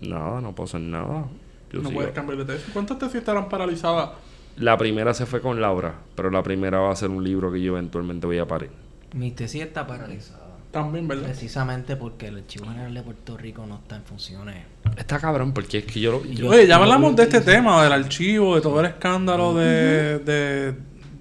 Nada, 0.00 0.40
no 0.40 0.54
puedo 0.54 0.66
hacer 0.66 0.80
nada. 0.80 1.26
Yo 1.72 1.80
no 1.80 1.88
sigo. 1.88 2.00
puedes 2.00 2.12
cambiar 2.12 2.38
de 2.38 2.44
tesis. 2.44 2.70
¿Cuántas 2.72 2.98
tesis 2.98 3.16
estarán 3.16 3.48
paralizadas? 3.48 4.10
La 4.56 4.76
primera 4.76 5.14
se 5.14 5.24
fue 5.24 5.40
con 5.40 5.60
Laura, 5.60 5.94
pero 6.14 6.30
la 6.30 6.42
primera 6.42 6.80
va 6.80 6.90
a 6.92 6.96
ser 6.96 7.08
un 7.08 7.24
libro 7.24 7.50
que 7.50 7.62
yo 7.62 7.72
eventualmente 7.72 8.26
voy 8.26 8.38
a 8.38 8.46
parir. 8.46 8.70
Mi 9.14 9.30
tesis 9.30 9.62
está 9.62 9.86
paralizada. 9.86 10.41
También, 10.72 11.06
¿verdad? 11.06 11.24
Precisamente 11.26 11.96
porque 11.96 12.28
el 12.28 12.38
Archivo 12.38 12.66
General 12.66 12.92
de 12.94 13.02
Puerto 13.02 13.36
Rico 13.36 13.66
no 13.66 13.76
está 13.76 13.96
en 13.96 14.02
funciones. 14.04 14.56
Está 14.96 15.18
cabrón, 15.18 15.52
porque 15.52 15.78
es 15.78 15.84
que 15.84 16.00
yo 16.00 16.12
lo... 16.12 16.24
yo- 16.24 16.48
Oye, 16.48 16.66
ya 16.66 16.76
hablamos 16.76 17.14
de 17.14 17.24
este 17.24 17.40
tema, 17.42 17.82
del 17.84 17.92
archivo, 17.92 18.56
de 18.56 18.62
todo 18.62 18.80
el 18.80 18.86
escándalo 18.86 19.52
de, 19.54 20.18
de 20.20 20.74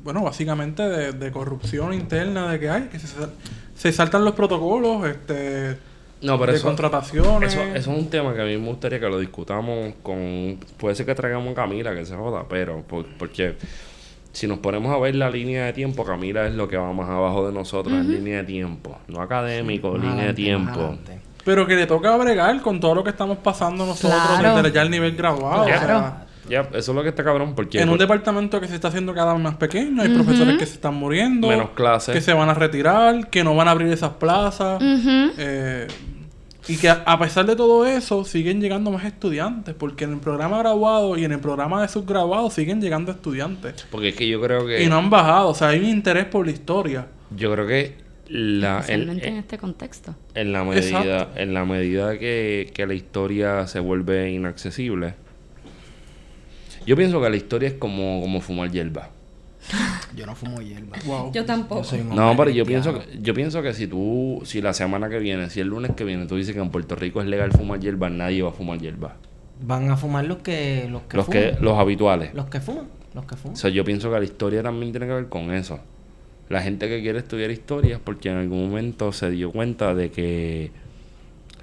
bueno, 0.03 0.23
básicamente 0.23 0.81
de, 0.87 1.11
de 1.11 1.31
corrupción 1.31 1.93
interna 1.93 2.49
de 2.51 2.59
que 2.59 2.69
hay, 2.69 2.83
que 2.83 2.97
se, 2.97 3.07
se 3.75 3.91
saltan 3.91 4.23
los 4.25 4.33
protocolos, 4.33 5.05
este, 5.07 5.77
no, 6.21 6.39
pero 6.39 6.53
de 6.53 6.57
eso, 6.57 6.67
contrataciones. 6.67 7.53
Eso, 7.53 7.61
eso 7.61 7.91
es 7.91 7.99
un 7.99 8.09
tema 8.09 8.33
que 8.33 8.41
a 8.41 8.45
mí 8.45 8.57
me 8.57 8.67
gustaría 8.67 8.99
que 9.01 9.09
lo 9.09 9.19
discutamos 9.19 9.95
con... 10.01 10.59
Puede 10.77 10.95
ser 10.95 11.05
que 11.05 11.13
traigamos 11.13 11.51
a 11.51 11.55
Camila, 11.55 11.93
que 11.93 12.05
se 12.05 12.15
joda, 12.15 12.45
pero... 12.49 12.81
por- 12.83 13.05
porque 13.17 13.57
si 14.33 14.47
nos 14.47 14.59
ponemos 14.59 14.93
a 14.95 14.97
ver 14.99 15.15
la 15.15 15.29
línea 15.29 15.65
de 15.65 15.73
tiempo, 15.73 16.03
Camila 16.05 16.47
es 16.47 16.53
lo 16.55 16.67
que 16.67 16.77
va 16.77 16.91
más 16.93 17.09
abajo 17.09 17.47
de 17.47 17.53
nosotros, 17.53 17.93
en 17.93 18.11
línea 18.11 18.37
de 18.37 18.43
tiempo. 18.45 18.97
No 19.07 19.21
académico, 19.21 19.93
línea 19.97 20.09
de 20.11 20.19
adelante, 20.29 20.41
tiempo. 20.41 20.97
Pero 21.43 21.65
que 21.67 21.75
le 21.75 21.87
toca 21.87 22.15
bregar 22.17 22.61
con 22.61 22.79
todo 22.79 22.95
lo 22.95 23.03
que 23.03 23.09
estamos 23.09 23.37
pasando 23.39 23.85
nosotros 23.85 24.19
Claro. 24.39 24.57
desde 24.61 24.71
ya 24.75 24.81
el 24.83 24.91
nivel 24.91 25.15
graduado. 25.15 25.63
o 25.63 25.67
Ya, 25.67 25.79
sea, 25.79 26.25
ya, 26.49 26.59
eso 26.77 26.91
es 26.91 26.95
lo 26.95 27.01
que 27.03 27.09
está 27.09 27.23
cabrón, 27.23 27.53
porque... 27.55 27.81
en 27.81 27.89
un 27.89 27.97
departamento 27.97 28.59
que 28.61 28.67
se 28.67 28.75
está 28.75 28.89
haciendo 28.89 29.13
cada 29.13 29.33
vez 29.33 29.41
más 29.41 29.55
pequeño, 29.55 30.01
hay 30.01 30.09
profesores 30.09 30.57
que 30.57 30.65
se 30.65 30.73
están 30.75 30.93
muriendo, 30.95 31.47
Menos 31.47 31.69
clases. 31.71 32.13
que 32.13 32.21
se 32.21 32.33
van 32.33 32.49
a 32.49 32.53
retirar, 32.53 33.29
que 33.29 33.43
no 33.43 33.55
van 33.55 33.67
a 33.67 33.71
abrir 33.71 33.91
esas 33.91 34.11
plazas. 34.11 34.81
Ujú. 34.81 35.31
Eh, 35.37 35.87
y 36.67 36.77
que 36.77 36.89
a, 36.89 37.19
pesar 37.19 37.45
de 37.45 37.55
todo 37.55 37.85
eso, 37.85 38.23
siguen 38.23 38.61
llegando 38.61 38.91
más 38.91 39.03
estudiantes, 39.05 39.73
porque 39.73 40.03
en 40.03 40.13
el 40.13 40.19
programa 40.19 40.59
graduado 40.59 41.17
y 41.17 41.25
en 41.25 41.31
el 41.31 41.39
programa 41.39 41.81
de 41.81 41.87
subgraduado 41.87 42.49
siguen 42.51 42.81
llegando 42.81 43.11
estudiantes. 43.11 43.85
Porque 43.89 44.09
es 44.09 44.15
que 44.15 44.27
yo 44.27 44.39
creo 44.41 44.65
que... 44.67 44.83
Y 44.83 44.87
no 44.87 44.97
han 44.97 45.09
bajado, 45.09 45.49
o 45.49 45.55
sea, 45.55 45.69
hay 45.69 45.79
un 45.79 45.85
interés 45.89 46.25
por 46.25 46.45
la 46.45 46.51
historia. 46.51 47.07
Yo 47.35 47.51
creo 47.53 47.65
que 47.67 47.95
la... 48.27 48.75
en- 48.75 48.79
Especialmente 48.79 49.27
en 49.27 49.33
en- 49.33 49.39
este 49.39 49.57
contexto. 49.57 50.15
En 50.35 50.53
la 50.53 50.63
medida, 50.63 51.01
Exacto. 51.01 51.39
en 51.39 51.53
la 51.53 51.65
medida 51.65 52.17
que, 52.19 52.71
que 52.73 52.85
la 52.85 52.93
historia 52.93 53.65
se 53.67 53.79
vuelve 53.79 54.31
inaccesible. 54.31 55.15
Yo 56.85 56.95
pienso 56.95 57.21
que 57.21 57.29
la 57.29 57.35
historia 57.35 57.69
es 57.69 57.75
como, 57.75 58.21
como 58.21 58.39
fumar 58.41 58.71
hierba. 58.71 59.09
Yo 60.15 60.25
no 60.25 60.35
fumo 60.35 60.61
hierba. 60.61 60.97
Wow. 61.05 61.31
Yo 61.31 61.45
tampoco. 61.45 61.81
Yo 61.81 61.87
soy 61.87 61.99
un 62.01 62.09
No, 62.09 62.35
pero 62.35 62.49
yo 62.49 62.65
pienso, 62.65 62.93
que, 62.99 63.19
yo 63.21 63.33
pienso 63.33 63.61
que 63.61 63.73
si 63.73 63.87
tú, 63.87 64.41
si 64.43 64.61
la 64.61 64.73
semana 64.73 65.07
que 65.09 65.19
viene, 65.19 65.49
si 65.49 65.59
el 65.59 65.67
lunes 65.67 65.91
que 65.95 66.03
viene 66.03 66.25
tú 66.25 66.35
dices 66.35 66.53
que 66.55 66.61
en 66.61 66.69
Puerto 66.71 66.95
Rico 66.95 67.21
es 67.21 67.27
legal 67.27 67.51
fumar 67.51 67.79
hierba, 67.79 68.09
nadie 68.09 68.41
va 68.41 68.49
a 68.49 68.53
fumar 68.53 68.79
hierba. 68.79 69.15
Van 69.61 69.89
a 69.91 69.97
fumar 69.97 70.25
los 70.25 70.39
que 70.39 70.87
los 70.89 71.03
que 71.03 71.17
Los 71.17 71.27
fuman. 71.27 71.41
que, 71.41 71.57
los 71.61 71.77
habituales. 71.77 72.33
Los 72.33 72.45
que 72.47 72.59
fuman. 72.59 72.87
Los 73.13 73.25
que 73.25 73.35
O 73.35 73.37
fuman. 73.37 73.55
sea, 73.55 73.69
yo 73.69 73.85
pienso 73.85 74.11
que 74.11 74.17
la 74.17 74.25
historia 74.25 74.63
también 74.63 74.91
tiene 74.91 75.05
que 75.07 75.13
ver 75.13 75.27
con 75.29 75.51
eso. 75.53 75.79
La 76.49 76.61
gente 76.61 76.89
que 76.89 77.01
quiere 77.01 77.19
estudiar 77.19 77.51
historia 77.51 77.95
es 77.95 78.01
porque 78.01 78.29
en 78.29 78.37
algún 78.37 78.67
momento 78.69 79.13
se 79.13 79.29
dio 79.29 79.51
cuenta 79.51 79.93
de 79.95 80.09
que 80.11 80.71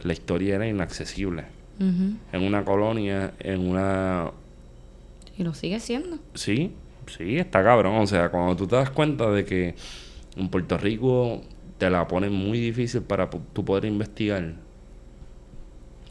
la 0.03 0.13
historia 0.13 0.55
era 0.55 0.67
inaccesible. 0.69 1.45
En 1.81 2.43
una 2.43 2.65
colonia, 2.65 3.35
en 3.39 3.69
una 3.69 4.31
Y 5.37 5.45
lo 5.45 5.55
sigue 5.55 5.79
siendo. 5.79 6.19
Sí, 6.35 6.73
sí, 7.09 7.39
está 7.39 7.63
cabrón. 7.63 7.97
O 7.97 8.07
sea, 8.07 8.31
cuando 8.31 8.57
tú 8.57 8.67
te 8.67 8.77
das 8.77 8.91
cuenta 8.91 9.31
de 9.31 9.45
que 9.45 9.75
en 10.37 10.49
Puerto 10.49 10.79
Rico 10.79 11.43
te 11.79 11.91
la 11.91 12.07
ponen 12.07 12.33
muy 12.33 12.59
difícil 12.61 13.03
para 13.03 13.31
tú 13.31 13.65
poder 13.65 13.85
investigar 13.85 14.55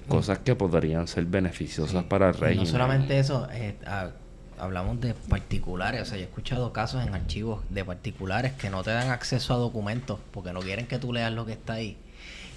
cosas 0.07 0.39
que 0.39 0.55
podrían 0.55 1.07
ser 1.07 1.25
beneficiosas 1.25 2.03
para 2.05 2.29
el 2.29 2.33
régimen. 2.33 2.65
no 2.65 2.71
solamente 2.71 3.19
eso, 3.19 3.47
eh, 3.51 3.75
ah, 3.85 4.09
hablamos 4.57 4.99
de 5.01 5.13
particulares, 5.13 6.01
o 6.01 6.05
sea, 6.05 6.17
yo 6.17 6.23
he 6.23 6.27
escuchado 6.27 6.71
casos 6.73 7.05
en 7.05 7.13
archivos 7.13 7.61
de 7.69 7.83
particulares 7.83 8.53
que 8.53 8.69
no 8.69 8.83
te 8.83 8.91
dan 8.91 9.09
acceso 9.09 9.53
a 9.53 9.57
documentos 9.57 10.19
porque 10.31 10.53
no 10.53 10.61
quieren 10.61 10.87
que 10.87 10.97
tú 10.97 11.13
leas 11.13 11.31
lo 11.33 11.45
que 11.45 11.53
está 11.53 11.73
ahí. 11.73 11.97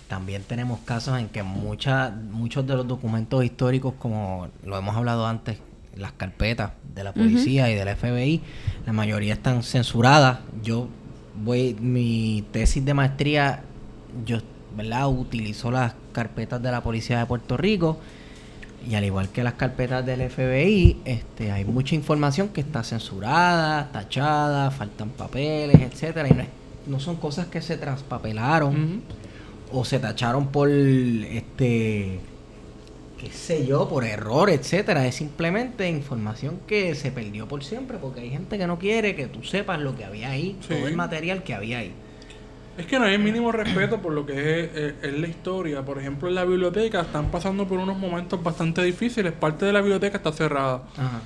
También 0.09 0.43
tenemos 0.43 0.81
casos 0.81 1.19
en 1.21 1.29
que 1.29 1.43
muchas, 1.43 2.13
muchos 2.13 2.67
de 2.67 2.75
los 2.75 2.87
documentos 2.87 3.45
históricos, 3.45 3.95
como 3.99 4.49
lo 4.65 4.77
hemos 4.77 4.97
hablado 4.97 5.27
antes, 5.27 5.59
las 5.97 6.13
carpetas 6.13 6.73
de 6.95 7.05
la 7.05 7.13
policía 7.13 7.71
y 7.71 7.75
del 7.75 7.89
FBI, 7.97 8.41
la 8.87 8.93
mayoría 8.93 9.35
están 9.35 9.63
censuradas. 9.63 10.39
Yo 10.63 10.89
voy, 11.45 11.75
mi 11.81 12.45
tesis 12.53 12.85
de 12.85 12.95
maestría, 12.95 13.63
yo, 14.25 14.39
¿verdad? 14.77 15.09
Utilizo 15.09 15.71
las 15.71 15.95
carpetas 16.13 16.63
de 16.63 16.71
la 16.71 16.83
policía 16.83 17.19
de 17.19 17.27
Puerto 17.27 17.57
Rico 17.57 17.99
y 18.89 18.95
al 18.95 19.05
igual 19.05 19.29
que 19.29 19.43
las 19.45 19.55
carpetas 19.55 20.05
del 20.07 20.23
FBI, 20.31 20.97
este, 21.05 21.53
hay 21.53 21.65
mucha 21.67 21.95
información 21.95 22.49
que 22.49 22.63
está 22.63 22.83
censurada, 22.83 23.91
tachada, 23.93 24.71
faltan 24.71 25.11
papeles, 25.11 25.81
etcétera, 25.81 26.29
y 26.29 26.33
no, 26.33 26.43
es- 26.43 26.49
no 26.87 26.99
son 26.99 27.17
cosas 27.17 27.47
que 27.47 27.61
se 27.61 27.77
transpapelaron 27.77 29.03
o 29.73 29.85
se 29.85 29.99
tacharon 29.99 30.49
por 30.49 30.69
este 30.71 32.21
qué 33.21 33.31
sé 33.31 33.67
yo, 33.67 33.87
por 33.89 34.05
error, 34.05 34.49
etcétera, 34.49 35.07
es 35.07 35.15
simplemente 35.15 35.89
información 35.89 36.61
que 36.67 36.95
se 36.95 37.13
perdió 37.13 37.47
por 37.47 37.63
siempre 37.63 37.99
porque 37.99 38.21
hay 38.21 38.31
gente 38.31 38.57
que 38.57 38.67
no 38.67 38.79
quiere 38.79 39.15
que 39.15 39.27
tú 39.27 39.43
sepas 39.45 39.79
lo 39.81 39.95
que 39.95 40.05
había 40.05 40.31
ahí, 40.31 40.57
Sí. 40.63 40.69
todo 40.75 40.89
el 40.89 40.97
material 40.97 41.43
que 41.43 41.53
había 41.55 41.79
ahí. 41.81 41.93
Es 42.79 42.87
que 42.87 42.99
no 42.99 43.05
hay 43.05 43.15
el 43.15 43.21
mínimo 43.23 43.53
respeto 43.53 44.01
por 44.01 44.13
lo 44.13 44.25
que 44.25 44.33
es, 44.33 44.71
eh, 44.75 44.95
es 45.03 45.13
la 45.13 45.27
historia. 45.27 45.85
Por 45.85 45.99
ejemplo, 45.99 46.29
en 46.31 46.35
la 46.35 46.45
biblioteca 46.47 47.03
están 47.03 47.31
pasando 47.31 47.67
por 47.69 47.79
unos 47.79 47.99
momentos 47.99 48.43
bastante 48.43 48.83
difíciles. 48.83 49.33
Parte 49.35 49.67
de 49.67 49.73
la 49.75 49.81
biblioteca 49.81 50.17
está 50.17 50.33
cerrada. 50.33 50.85
Ajá. 50.97 51.21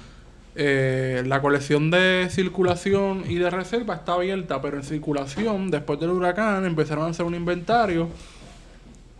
Eh, 0.56 1.22
la 1.26 1.40
colección 1.40 1.90
de 1.90 2.28
circulación 2.30 3.24
y 3.28 3.36
de 3.36 3.50
reserva 3.50 3.94
está 3.94 4.14
abierta, 4.14 4.60
pero 4.62 4.76
en 4.78 4.84
circulación, 4.84 5.70
después 5.70 5.98
del 6.00 6.10
huracán, 6.10 6.64
empezaron 6.64 7.04
a 7.04 7.08
hacer 7.08 7.26
un 7.26 7.34
inventario. 7.34 8.08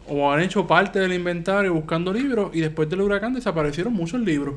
O 0.08 0.30
han 0.30 0.40
hecho 0.40 0.66
parte 0.66 0.98
del 0.98 1.12
inventario 1.12 1.72
buscando 1.74 2.12
libros. 2.12 2.50
Y 2.54 2.60
después 2.60 2.88
del 2.90 3.00
huracán 3.00 3.32
desaparecieron 3.34 3.92
muchos 3.92 4.20
libros. 4.20 4.54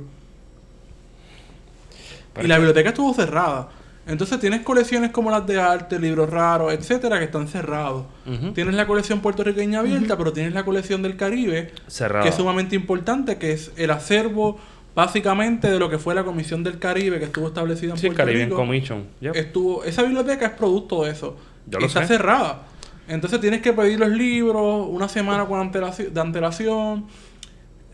y 2.44 2.48
la 2.48 2.58
biblioteca 2.58 2.90
estuvo 2.90 3.14
cerrada. 3.14 3.70
Entonces 4.06 4.40
tienes 4.40 4.62
colecciones 4.62 5.12
como 5.12 5.32
las 5.32 5.46
de 5.48 5.60
arte, 5.60 6.00
libros 6.00 6.30
raros, 6.30 6.72
etcétera, 6.72 7.18
que 7.20 7.26
están 7.26 7.48
cerrados. 7.48 8.06
Tienes 8.54 8.76
la 8.76 8.88
colección 8.88 9.20
puertorriqueña 9.22 9.80
abierta, 9.80 10.18
pero 10.18 10.32
tienes 10.32 10.54
la 10.54 10.64
colección 10.64 11.02
del 11.02 11.18
Caribe, 11.18 11.72
Cerrada. 11.88 12.24
que 12.24 12.30
es 12.30 12.36
sumamente 12.36 12.76
importante, 12.76 13.38
que 13.38 13.52
es 13.52 13.72
el 13.76 13.90
acervo 13.92 14.58
básicamente 14.96 15.70
de 15.70 15.78
lo 15.78 15.90
que 15.90 15.98
fue 16.00 16.16
la 16.16 16.24
Comisión 16.24 16.64
del 16.64 16.80
Caribe 16.80 17.20
que 17.20 17.26
estuvo 17.26 17.48
establecida 17.48 17.92
en 17.92 17.98
Sí, 17.98 18.08
Puerto 18.08 18.24
Caribbean 18.24 18.50
Rico. 18.50 18.56
Commission. 18.62 19.04
Yep. 19.20 19.36
Estuvo, 19.36 19.84
esa 19.84 20.04
biblioteca 20.04 20.46
es 20.46 20.52
producto 20.54 21.04
de 21.04 21.12
eso. 21.12 21.36
Yo 21.68 21.80
lo 21.80 21.86
está 21.88 22.02
sé. 22.02 22.08
cerrada. 22.16 22.64
Entonces 23.08 23.40
tienes 23.40 23.62
que 23.62 23.74
pedir 23.74 24.00
los 24.00 24.10
libros 24.10 24.88
una 24.90 25.08
semana 25.08 25.46
con 25.46 25.60
antelaci- 25.72 26.10
de 26.10 26.22
antelación. 26.22 27.08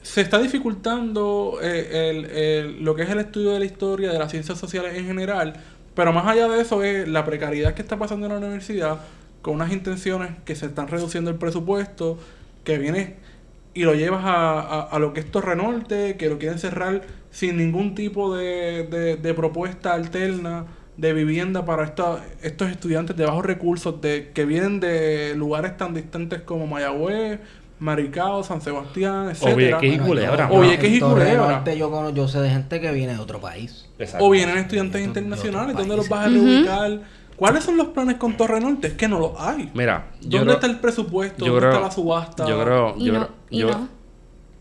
Se 0.02 0.22
está 0.22 0.40
dificultando 0.40 1.60
eh, 1.62 2.10
el- 2.66 2.84
lo 2.84 2.96
que 2.96 3.04
es 3.04 3.10
el 3.10 3.20
estudio 3.20 3.52
de 3.52 3.60
la 3.60 3.66
historia, 3.66 4.12
de 4.12 4.20
las 4.20 4.32
ciencias 4.32 4.58
sociales 4.58 4.98
en 4.98 5.06
general. 5.06 5.54
Pero 5.96 6.12
más 6.12 6.26
allá 6.28 6.48
de 6.48 6.62
eso 6.62 6.84
es 6.84 7.08
la 7.08 7.24
precariedad 7.26 7.74
que 7.76 7.82
está 7.84 7.98
pasando 7.98 8.26
en 8.26 8.34
la 8.34 8.40
universidad 8.40 9.00
con 9.42 9.56
unas 9.56 9.72
intenciones 9.72 10.32
que 10.46 10.56
se 10.56 10.66
están 10.66 10.88
reduciendo 10.88 11.30
el 11.30 11.38
presupuesto, 11.38 12.18
que 12.64 12.78
viene 12.80 13.16
y 13.76 13.84
lo 13.84 13.94
llevas 13.94 14.24
a, 14.26 14.60
a- 14.62 14.82
a 14.84 15.00
lo 15.00 15.14
que 15.14 15.20
es 15.22 15.32
Torre 15.32 15.56
Norte, 15.56 16.16
que 16.18 16.30
lo 16.30 16.38
quieren 16.40 16.60
cerrar 16.60 17.02
sin 17.32 17.58
ningún 17.58 17.96
tipo 17.96 18.36
de, 18.36 18.84
de- 18.90 19.16
de 19.18 19.34
propuesta 19.34 19.94
alterna 19.94 20.66
de 20.98 21.14
vivienda 21.14 21.66
para 21.66 21.84
esta- 21.86 22.24
estos 22.42 22.70
estudiantes 22.70 23.16
de 23.18 23.26
bajos 23.26 23.46
recursos 23.46 24.00
de, 24.02 24.32
que 24.34 24.46
vienen 24.46 24.80
de 24.80 25.34
lugares 25.36 25.76
tan 25.78 25.94
distantes 25.94 26.42
como 26.42 26.68
Mayagüez, 26.68 27.40
Maricao, 27.80 28.44
San 28.44 28.62
Sebastián, 28.62 29.30
etc. 29.32 29.56
Vieques 29.56 29.96
y 29.96 29.98
Culebra, 30.00 30.48
y 30.52 30.94
en 30.94 31.00
Torre 31.00 31.36
Culebra. 31.36 31.74
Yo, 31.76 31.90
cono- 31.92 32.12
yo 32.12 32.28
sé 32.28 32.40
de 32.40 32.50
gente 32.50 32.80
que 32.80 32.92
viene 32.92 33.14
de 33.14 33.20
otro 33.20 33.42
país. 33.42 33.90
Exacto. 33.98 34.26
O 34.26 34.30
vienen 34.30 34.58
estudiantes 34.58 34.94
de 34.94 35.00
otro- 35.10 35.14
de 35.14 35.20
internacionales, 35.20 35.76
¿dónde 35.76 35.96
los 35.98 36.08
vas 36.08 36.28
a 36.28 36.30
reubicar? 36.30 37.02
¿Cuáles 37.36 37.64
son 37.64 37.76
los 37.78 37.88
planes 37.88 38.16
con 38.18 38.38
Torre 38.38 38.62
Norte? 38.62 38.88
Es 38.90 38.94
que 38.94 39.08
no 39.08 39.20
los 39.20 39.32
hay. 39.40 39.72
Mira, 39.74 40.12
yo 40.22 40.38
¿Dónde 40.40 40.40
creo- 40.46 40.54
está 40.54 40.68
el 40.68 40.80
presupuesto? 40.80 41.40
yo 41.44 41.52
¿Dónde 41.54 41.60
creo- 41.68 41.72
está 41.74 41.86
la 41.88 41.92
subasta? 41.92 42.48
Yo 42.48 42.64
creo, 42.64 42.98
yo, 43.00 43.14
no, 43.14 43.30
yo, 43.50 43.68
no. 43.72 43.90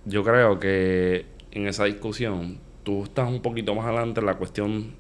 yo 0.07 0.25
creo 0.25 0.59
que 0.59 1.27
en 1.53 1.69
esa 1.69 1.85
discusión 1.85 2.59
tú 2.83 3.05
estás 3.05 3.29
un 3.29 3.43
poquito 3.43 3.75
más 3.75 3.85
adelante 3.85 4.21
en 4.21 4.27
la 4.27 4.35
cuestión 4.37 4.95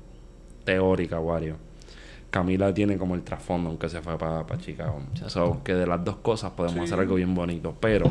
teórica, 0.65 1.21
Wario. 1.21 1.57
Camila 2.31 2.73
tiene 2.73 2.97
como 2.97 3.15
el 3.15 3.23
trasfondo, 3.23 3.69
aunque 3.69 3.89
se 3.89 4.01
fue 4.01 4.17
para 4.17 4.47
Chicago. 4.59 5.03
So, 5.27 5.61
que 5.63 5.75
de 5.75 5.87
las 5.87 6.03
dos 6.05 6.17
cosas 6.17 6.53
podemos 6.53 6.79
Sí. 6.79 6.85
hacer 6.85 7.01
algo 7.01 7.17
bien 7.17 7.35
bonito. 7.35 7.75
Pero 7.79 8.11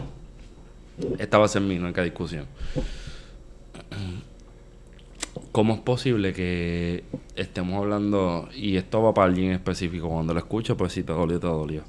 esta 1.18 1.38
va 1.40 1.46
a 1.46 1.48
ser 1.48 1.64
mi 1.64 1.78
única 1.78 2.04
discusión. 2.04 2.46
¿Cómo 5.52 5.74
es 5.74 5.80
posible 5.80 6.34
que 6.34 7.04
estemos 7.36 7.76
hablando, 7.82 8.48
y 8.56 8.78
esto 8.78 9.02
va 9.02 9.14
para 9.14 9.28
alguien 9.28 9.52
específico, 9.52 10.10
cuando 10.10 10.34
lo 10.34 10.40
escucho, 10.40 10.78
pues 10.78 10.94
si 10.94 11.04
te 11.04 11.14
dolió, 11.14 11.40
te 11.40 11.48
dolió? 11.48 11.84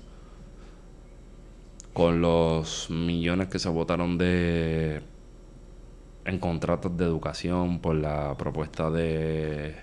Con 1.93 2.21
los 2.23 2.89
millones 2.91 3.49
que 3.49 3.59
se 3.59 3.69
votaron 3.69 4.17
de 4.17 5.03
en 6.25 6.39
contratos 6.39 6.97
de 6.97 7.05
educación 7.05 7.81
por 7.81 7.97
la 7.97 8.37
propuesta 8.39 8.91
de 8.91 9.75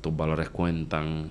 tus 0.00 0.16
valores 0.16 0.50
cuentan 0.50 1.30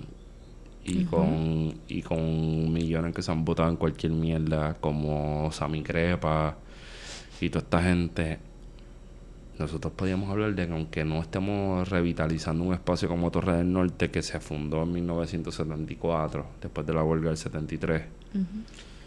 y 0.84 1.04
con 1.04 1.74
y 1.88 2.02
con 2.02 2.72
millones 2.72 3.14
que 3.14 3.22
se 3.22 3.30
han 3.30 3.44
votado 3.44 3.68
en 3.68 3.76
cualquier 3.76 4.12
mierda 4.12 4.74
como 4.80 5.50
Sammy 5.52 5.82
Crepa 5.82 6.56
y 7.40 7.50
toda 7.50 7.62
esta 7.62 7.82
gente 7.82 8.38
nosotros 9.58 9.92
podíamos 9.94 10.30
hablar 10.30 10.54
de 10.54 10.66
que 10.66 10.72
aunque 10.72 11.04
no 11.04 11.20
estemos 11.20 11.86
revitalizando 11.88 12.64
un 12.64 12.72
espacio 12.72 13.08
como 13.08 13.30
Torre 13.30 13.58
del 13.58 13.70
Norte 13.70 14.10
que 14.10 14.22
se 14.22 14.40
fundó 14.40 14.84
en 14.84 14.92
1974 14.92 16.46
después 16.62 16.86
de 16.86 16.94
la 16.94 17.04
huelga 17.04 17.28
del 17.28 17.36
73 17.36 18.02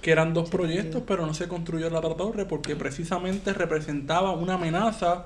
que 0.04 0.12
eran 0.12 0.34
dos 0.34 0.50
proyectos, 0.50 1.02
pero 1.08 1.26
no 1.26 1.34
se 1.34 1.48
construyó 1.48 1.90
la 1.90 2.00
otra 2.00 2.16
torre 2.16 2.46
porque 2.46 2.76
precisamente 2.76 3.54
representaba 3.54 4.32
una 4.34 4.56
amenaza 4.56 5.26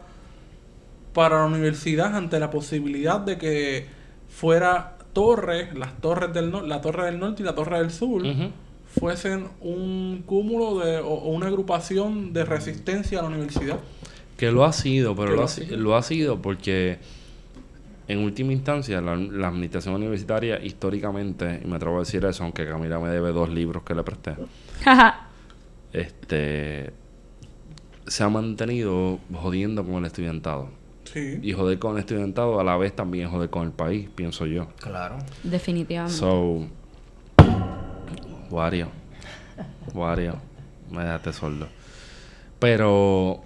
para 1.14 1.40
la 1.40 1.46
universidad 1.46 2.16
ante 2.16 2.40
la 2.40 2.52
posibilidad 2.52 3.20
de 3.20 3.40
que 3.40 3.97
fuera 4.30 4.98
torre, 5.14 5.70
las 5.74 6.00
torres 6.00 6.34
del 6.34 6.52
norte, 6.52 6.68
la 6.68 6.82
torre 6.82 7.06
del 7.06 7.20
norte 7.20 7.42
y 7.42 7.46
la 7.46 7.56
torre 7.56 7.80
del 7.80 7.92
sur, 7.92 8.24
fuesen 9.00 9.48
un 9.62 10.24
cúmulo 10.26 10.80
de, 10.80 10.98
o, 11.00 11.08
o 11.08 11.30
una 11.32 11.48
agrupación 11.48 12.34
de 12.34 12.46
resistencia 12.46 13.20
a 13.20 13.24
la 13.24 13.30
universidad. 13.30 13.80
Que 14.38 14.52
lo 14.52 14.64
ha 14.66 14.74
sido, 14.74 15.16
pero 15.16 15.30
Que 15.30 15.32
lo, 15.32 15.36
lo 15.38 15.42
ha, 15.42 15.46
ha 15.46 15.48
si- 15.50 15.62
sido. 15.66 15.78
lo 15.78 15.96
ha 15.96 16.04
sido 16.04 16.42
porque 16.42 17.00
en 18.08 18.20
última 18.20 18.54
instancia 18.54 19.02
la, 19.02 19.16
la 19.16 19.48
administración 19.50 19.96
universitaria 19.96 20.64
históricamente, 20.64 21.60
y 21.64 21.68
me 21.68 21.76
atrevo 21.76 21.98
a 21.98 22.00
decir 22.00 22.24
eso, 22.26 22.44
aunque 22.44 22.66
Camila 22.68 23.00
me 23.00 23.10
debe 23.10 23.32
dos 23.34 23.50
libros 23.50 23.84
que 23.84 23.96
le 23.96 24.04
presté, 24.04 24.36
este 25.94 26.92
se 28.06 28.24
ha 28.24 28.30
mantenido 28.30 29.20
jodiendo 29.34 29.84
con 29.84 29.96
el 29.96 30.06
estudiantado. 30.06 30.70
Sí. 31.14 31.40
Y 31.42 31.54
joder 31.54 31.80
con 31.80 31.94
el 31.94 32.00
estudiantado 32.00 32.60
a 32.60 32.64
la 32.64 32.78
vez 32.78 32.96
también 32.96 33.30
joder 33.30 33.50
con 33.50 33.64
el 33.66 33.72
país, 33.72 34.10
pienso 34.16 34.46
yo. 34.46 34.68
Claro. 34.80 35.18
Definitivamente. 35.44 36.18
So, 36.18 36.68
Wario, 38.50 38.88
Wario, 39.94 40.36
me 40.92 41.02
dejaste 41.04 41.34
sordo. 41.34 41.68
Pero 42.60 43.44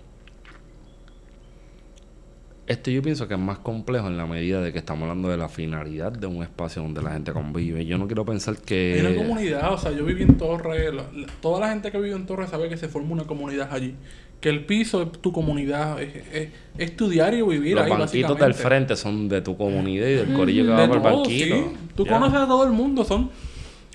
esto 2.68 2.90
yo 2.92 3.02
pienso 3.02 3.28
que 3.28 3.34
es 3.34 3.40
más 3.40 3.58
complejo 3.60 4.08
en 4.08 4.16
la 4.16 4.26
medida 4.26 4.62
de 4.62 4.72
que 4.72 4.78
estamos 4.80 5.04
hablando 5.04 5.28
de 5.28 5.36
la 5.38 5.50
finalidad 5.50 6.12
de 6.14 6.28
un 6.28 6.42
espacio 6.44 6.82
donde 6.82 7.02
la 7.02 7.12
gente 7.12 7.34
convive. 7.34 7.86
Yo 7.86 7.98
no 7.98 8.06
quiero 8.08 8.24
pensar 8.24 8.56
que... 8.58 9.02
Hay 9.06 9.14
una 9.14 9.22
comunidad, 9.28 9.74
o 9.74 9.78
sea, 9.78 9.92
yo 9.92 10.06
viví 10.06 10.24
en 10.24 10.38
Torre, 10.38 10.94
la- 10.94 11.04
la- 11.14 11.28
toda 11.42 11.60
la 11.60 11.70
gente 11.70 11.92
que 11.92 12.00
vive 12.00 12.16
en 12.16 12.26
Torre 12.26 12.48
sabe 12.48 12.70
que 12.70 12.78
se 12.78 12.88
forma 12.88 13.12
una 13.12 13.26
comunidad 13.26 13.74
allí. 13.74 13.96
Que 14.42 14.50
el 14.50 14.66
piso 14.66 15.04
es 15.04 15.12
tu 15.22 15.32
comunidad, 15.32 16.02
es, 16.02 16.16
es- 16.16 16.28
es 16.34 16.50
estudiar 16.78 17.34
y 17.34 17.42
vivir 17.44 17.76
Los 17.76 17.86
ahí, 17.86 17.92
banquitos 17.92 18.38
del 18.40 18.54
frente 18.56 18.96
son 18.96 19.30
de 19.30 19.42
tu 19.42 19.56
comunidad 19.56 20.08
y 20.08 20.14
del 20.16 20.34
corillo 20.34 20.64
que 20.64 20.72
De 20.72 20.76
va 20.78 20.88
por 20.88 20.98
el 20.98 21.04
banquito. 21.04 21.56
sí. 21.56 21.64
Tú 21.96 22.06
Ya. 22.06 22.12
conoces 22.14 22.40
a 22.40 22.48
todo 22.48 22.64
el 22.66 22.72
mundo, 22.72 23.06
son 23.06 23.30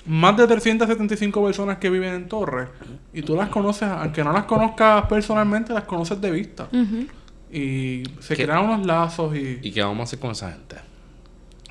más 0.05 0.37
de 0.37 0.47
375 0.47 1.43
personas 1.43 1.77
que 1.79 1.89
viven 1.89 2.13
en 2.13 2.27
Torre. 2.29 2.69
Y 3.13 3.21
tú 3.23 3.35
las 3.35 3.49
conoces, 3.49 3.89
aunque 3.89 4.23
no 4.23 4.31
las 4.31 4.45
conozcas 4.45 5.05
personalmente, 5.07 5.73
las 5.73 5.83
conoces 5.83 6.21
de 6.21 6.31
vista. 6.31 6.69
Y 7.51 8.03
se 8.19 8.35
¿Qué? 8.35 8.43
crean 8.45 8.63
unos 8.65 8.85
lazos 8.85 9.35
y 9.35 9.59
¿Y 9.61 9.71
qué 9.71 9.81
vamos 9.81 9.99
a 9.99 10.03
hacer 10.03 10.19
con 10.19 10.31
esa 10.31 10.51
gente? 10.51 10.77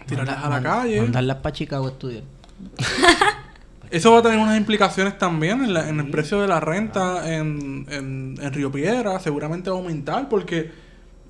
tirarlas 0.07 0.45
a 0.45 0.49
la 0.51 0.63
calle. 0.63 1.01
Mandarlas 1.01 1.37
para 1.39 1.53
Chicago 1.55 1.87
a 1.87 1.91
estudiar. 1.91 2.23
Eso 3.91 4.13
va 4.13 4.19
a 4.19 4.23
tener 4.23 4.39
unas 4.39 4.57
implicaciones 4.59 5.17
también 5.19 5.63
en, 5.65 5.75
la- 5.75 5.89
en 5.89 6.01
el 6.01 6.11
precio 6.11 6.41
de 6.41 6.49
la 6.49 6.61
renta 6.61 7.35
en, 7.35 7.87
en, 7.91 8.35
en 8.41 8.53
Río 8.53 8.71
Piedra. 8.73 9.19
Seguramente 9.21 9.71
va 9.71 9.77
a 9.77 9.79
aumentar 9.81 10.29
porque 10.29 10.71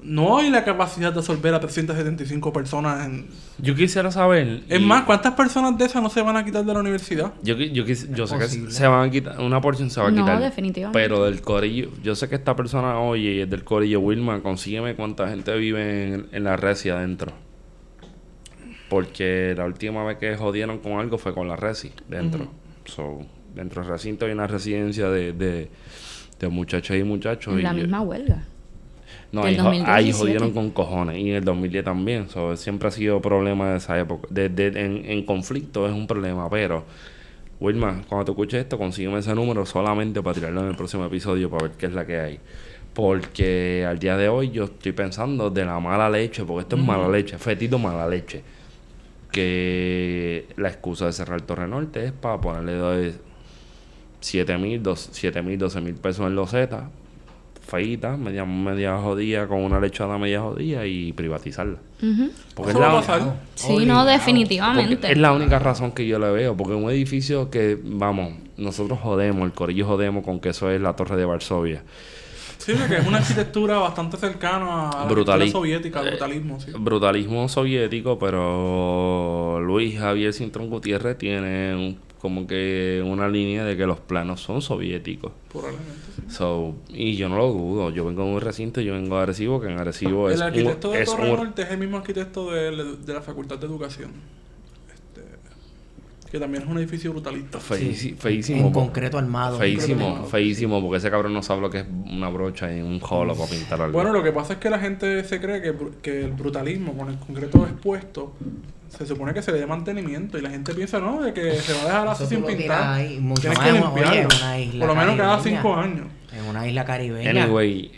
no 0.02 0.38
hay 0.38 0.50
la 0.50 0.62
capacidad 0.64 1.12
de 1.12 1.18
absorber 1.18 1.52
a 1.54 1.58
375 1.60 2.52
personas. 2.52 3.06
En... 3.06 3.26
Yo 3.58 3.74
quisiera 3.74 4.10
saber. 4.12 4.62
Es 4.68 4.80
y- 4.80 4.84
más, 4.84 5.02
¿cuántas 5.04 5.34
personas 5.34 5.76
de 5.78 5.84
esas 5.86 6.02
no 6.02 6.10
se 6.10 6.22
van 6.22 6.36
a 6.36 6.44
quitar 6.44 6.64
de 6.64 6.72
la 6.72 6.80
universidad? 6.80 7.32
Yo, 7.42 7.56
yo, 7.56 7.84
quis- 7.84 8.14
yo 8.14 8.26
sé 8.26 8.38
que 8.38 8.46
se 8.46 8.86
van 8.86 9.08
a 9.08 9.10
quitar, 9.10 9.40
una 9.40 9.60
porción 9.60 9.90
se 9.90 10.00
va 10.00 10.08
a 10.08 10.10
No, 10.10 10.22
quitar. 10.22 10.40
definitivamente. 10.40 10.98
Pero 10.98 11.24
del 11.24 11.40
corillo, 11.40 11.90
yo 12.04 12.14
sé 12.14 12.28
que 12.28 12.36
esta 12.36 12.54
persona 12.54 12.98
oye 13.00 13.32
y 13.32 13.40
es 13.40 13.50
del 13.50 13.64
corillo 13.64 14.00
Wilma, 14.00 14.40
consígueme 14.42 14.94
cuánta 14.94 15.28
gente 15.28 15.56
vive 15.56 16.12
en, 16.14 16.26
en 16.30 16.44
la 16.44 16.56
resi 16.56 16.88
adentro. 16.90 17.32
Porque 18.88 19.54
la 19.56 19.64
última 19.64 20.04
vez 20.04 20.18
que 20.18 20.36
jodieron 20.36 20.78
con 20.78 20.92
algo 21.00 21.18
fue 21.18 21.34
con 21.34 21.48
la 21.48 21.56
resi 21.56 21.92
dentro. 22.08 22.46
So, 22.84 23.18
dentro 23.54 23.82
del 23.82 23.90
recinto 23.90 24.26
hay 24.26 24.32
una 24.32 24.46
residencia 24.46 25.10
de, 25.10 25.32
de, 25.32 25.68
de 26.38 26.48
muchachos 26.48 26.96
y 26.96 27.02
muchachos. 27.02 27.60
la 27.60 27.72
y, 27.72 27.76
misma 27.76 28.00
huelga. 28.02 28.44
no, 29.32 29.42
ahí, 29.42 29.56
jo- 29.56 29.68
ahí 29.68 29.74
2017. 30.12 30.12
jodieron 30.18 30.50
con 30.52 30.70
cojones. 30.70 31.18
Y 31.18 31.30
en 31.30 31.36
el 31.36 31.44
2010 31.44 31.84
también. 31.84 32.28
So, 32.28 32.56
siempre 32.56 32.86
ha 32.88 32.90
sido 32.92 33.20
problema 33.20 33.70
de 33.70 33.78
esa 33.78 33.98
época. 33.98 34.28
De, 34.30 34.48
de- 34.48 34.68
en, 34.68 35.04
en 35.04 35.24
conflicto 35.24 35.86
es 35.88 35.92
un 35.92 36.06
problema. 36.06 36.48
Pero, 36.48 36.84
Wilma, 37.58 38.02
cuando 38.08 38.26
te 38.26 38.30
escuches 38.32 38.60
esto, 38.60 38.78
consígueme 38.78 39.18
ese 39.18 39.34
número 39.34 39.66
solamente 39.66 40.22
para 40.22 40.34
tirarlo 40.34 40.60
en 40.60 40.68
el 40.68 40.76
próximo 40.76 41.04
episodio 41.06 41.50
para 41.50 41.64
ver 41.68 41.76
qué 41.76 41.86
es 41.86 41.92
la 41.92 42.06
que 42.06 42.18
hay. 42.20 42.38
Porque 42.94 43.84
al 43.86 43.98
día 43.98 44.16
de 44.16 44.28
hoy 44.28 44.50
yo 44.50 44.64
estoy 44.64 44.92
pensando 44.92 45.50
de 45.50 45.64
la 45.64 45.78
mala 45.80 46.08
leche, 46.08 46.44
porque 46.44 46.62
esto 46.62 46.76
es 46.76 46.82
mala 46.82 47.08
leche, 47.08 47.36
fetito 47.36 47.78
mala 47.78 48.08
leche. 48.08 48.42
Que 49.30 50.48
la 50.56 50.68
excusa 50.68 51.06
de 51.06 51.12
cerrar 51.12 51.42
Torre 51.42 51.68
Norte 51.68 52.06
es 52.06 52.12
para 52.12 52.40
ponerle 52.40 52.72
de 52.74 53.14
7 54.20 54.58
mil, 54.58 54.82
12 54.82 55.80
mil 55.80 55.94
pesos 55.94 56.26
en 56.26 56.34
loseta, 56.34 56.88
feita, 57.66 58.16
media, 58.16 58.44
media 58.44 58.98
jodida, 58.98 59.46
con 59.46 59.62
una 59.62 59.80
lechada 59.80 60.18
media 60.18 60.40
jodida 60.40 60.86
y 60.86 61.12
privatizarla. 61.12 61.78
Ujú. 62.02 62.30
Porque 62.54 62.70
Eso 62.70 62.80
es 62.80 62.86
va 62.86 62.92
a 62.92 63.00
pasar. 63.00 63.40
Sí, 63.54 63.84
no, 63.84 64.04
definitivamente. 64.04 64.96
porque 64.96 65.12
es 65.12 65.18
la 65.18 65.32
única 65.32 65.58
razón 65.58 65.92
que 65.92 66.06
yo 66.06 66.18
le 66.18 66.30
veo. 66.30 66.56
Porque 66.56 66.74
un 66.74 66.88
edificio 66.90 67.50
que, 67.50 67.78
vamos, 67.82 68.34
nosotros 68.56 68.98
jodemos, 69.00 69.44
el 69.44 69.52
corillo 69.52 69.86
jodemos 69.86 70.24
con 70.24 70.40
que 70.40 70.50
eso 70.50 70.70
es 70.70 70.80
la 70.80 70.94
Torre 70.94 71.16
de 71.16 71.24
Varsovia. 71.24 71.82
Sí, 72.58 72.72
porque 72.78 72.96
es 72.96 73.06
una 73.06 73.18
arquitectura 73.18 73.78
bastante 73.78 74.16
cercana 74.16 74.90
a 74.90 75.04
la 75.04 75.10
Brutali- 75.10 75.50
soviética, 75.50 76.00
al 76.00 76.06
eh, 76.08 76.10
brutalismo, 76.10 76.60
sí. 76.60 76.70
Brutalismo 76.76 77.48
soviético, 77.48 78.18
pero 78.18 79.60
Luis 79.60 79.98
Javier 79.98 80.32
Cintrón 80.32 80.68
Gutiérrez 80.70 81.16
tiene 81.18 81.74
un- 81.76 81.98
como 82.20 82.46
que 82.46 83.04
una 83.06 83.28
línea 83.28 83.64
de 83.64 83.76
que 83.76 83.86
los 83.86 84.00
planos 84.00 84.40
son 84.40 84.60
soviéticos. 84.62 85.30
Probablemente, 85.52 85.92
sí. 86.16 86.22
So, 86.28 86.74
y 86.88 87.14
yo 87.16 87.28
no 87.28 87.36
lo 87.36 87.48
dudo. 87.52 87.90
Yo 87.90 88.04
vengo 88.04 88.24
de 88.24 88.30
un 88.30 88.40
recinto, 88.40 88.80
yo 88.80 88.94
vengo 88.94 89.16
de 89.16 89.22
Arecibo, 89.22 89.60
que 89.60 89.68
en 89.68 89.78
Arecibo 89.78 90.28
es 90.28 90.36
El 90.36 90.42
arquitecto 90.42 90.90
un, 90.90 90.94
de 90.96 91.04
Torre 91.04 91.32
Norte 91.32 91.62
es 91.62 91.70
el 91.70 91.78
mismo 91.78 91.98
arquitecto 91.98 92.50
de, 92.50 92.96
de 92.96 93.12
la 93.14 93.22
Facultad 93.22 93.58
de 93.58 93.66
Educación. 93.66 94.10
Que 96.36 96.40
también 96.40 96.62
es 96.64 96.68
un 96.68 96.76
edificio 96.78 97.12
brutalista. 97.12 97.58
Sí. 97.60 98.14
feísimo. 98.18 98.66
En 98.66 98.72
po- 98.72 98.80
concreto 98.80 99.16
armado. 99.18 99.58
Feísimo, 99.58 100.24
feísimo, 100.26 100.80
porque 100.82 100.98
ese 100.98 101.10
cabrón 101.10 101.32
no 101.32 101.42
sabe 101.42 101.62
lo 101.62 101.70
que 101.70 101.78
es 101.80 101.86
una 102.10 102.28
brocha 102.28 102.70
y 102.76 102.80
un 102.82 103.00
jolo 103.00 103.34
para 103.34 103.48
pintar 103.48 103.80
algo. 103.80 103.92
Bueno, 103.94 104.12
lo 104.12 104.22
que 104.22 104.32
pasa 104.32 104.54
es 104.54 104.58
que 104.58 104.68
la 104.68 104.78
gente 104.78 105.24
se 105.24 105.40
cree 105.40 105.62
que, 105.62 105.74
que 106.02 106.24
el 106.24 106.32
brutalismo 106.32 106.92
con 106.96 107.08
el 107.08 107.18
concreto 107.18 107.64
expuesto 107.64 108.34
se 108.88 109.06
supone 109.06 109.32
que 109.34 109.42
se 109.42 109.50
le 109.52 109.58
dé 109.60 109.66
mantenimiento 109.66 110.38
y 110.38 110.42
la 110.42 110.50
gente 110.50 110.74
piensa, 110.74 111.00
no, 111.00 111.22
de 111.22 111.32
que 111.32 111.54
se 111.54 111.72
va 111.72 111.80
a 111.80 111.84
dejar 111.84 112.08
así 112.08 112.26
sin 112.26 112.44
pintar. 112.44 112.82
ahí, 112.98 113.18
mucho 113.18 113.40
Tienes 113.42 113.58
más 113.58 113.66
que 113.68 113.72
oye, 113.72 113.80
limpiarlo. 113.82 114.20
en 114.20 114.26
una 114.42 114.60
isla 114.60 114.86
Por 114.86 114.94
lo 114.94 115.00
menos 115.00 115.16
cada 115.16 115.40
cinco 115.42 115.74
años. 115.74 116.06
En 116.32 116.44
una 116.44 116.68
isla 116.68 116.84
caribeña. 116.84 117.44
anyway, 117.44 117.90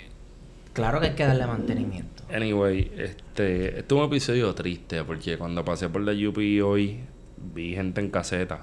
Claro 0.73 1.01
que 1.01 1.07
hay 1.09 1.15
que 1.15 1.25
darle 1.27 1.45
mantenimiento. 1.47 2.23
anyway, 2.33 2.91
este, 2.97 3.79
este 3.81 3.95
es 3.95 4.01
un 4.01 4.05
episodio 4.05 4.55
triste 4.55 5.03
porque 5.03 5.37
cuando 5.37 5.65
pasé 5.65 5.89
por 5.89 6.03
la 6.03 6.13
UP 6.29 6.39
hoy 6.65 7.01
vi 7.55 7.75
gente 7.75 8.01
en 8.01 8.11
caseta. 8.11 8.61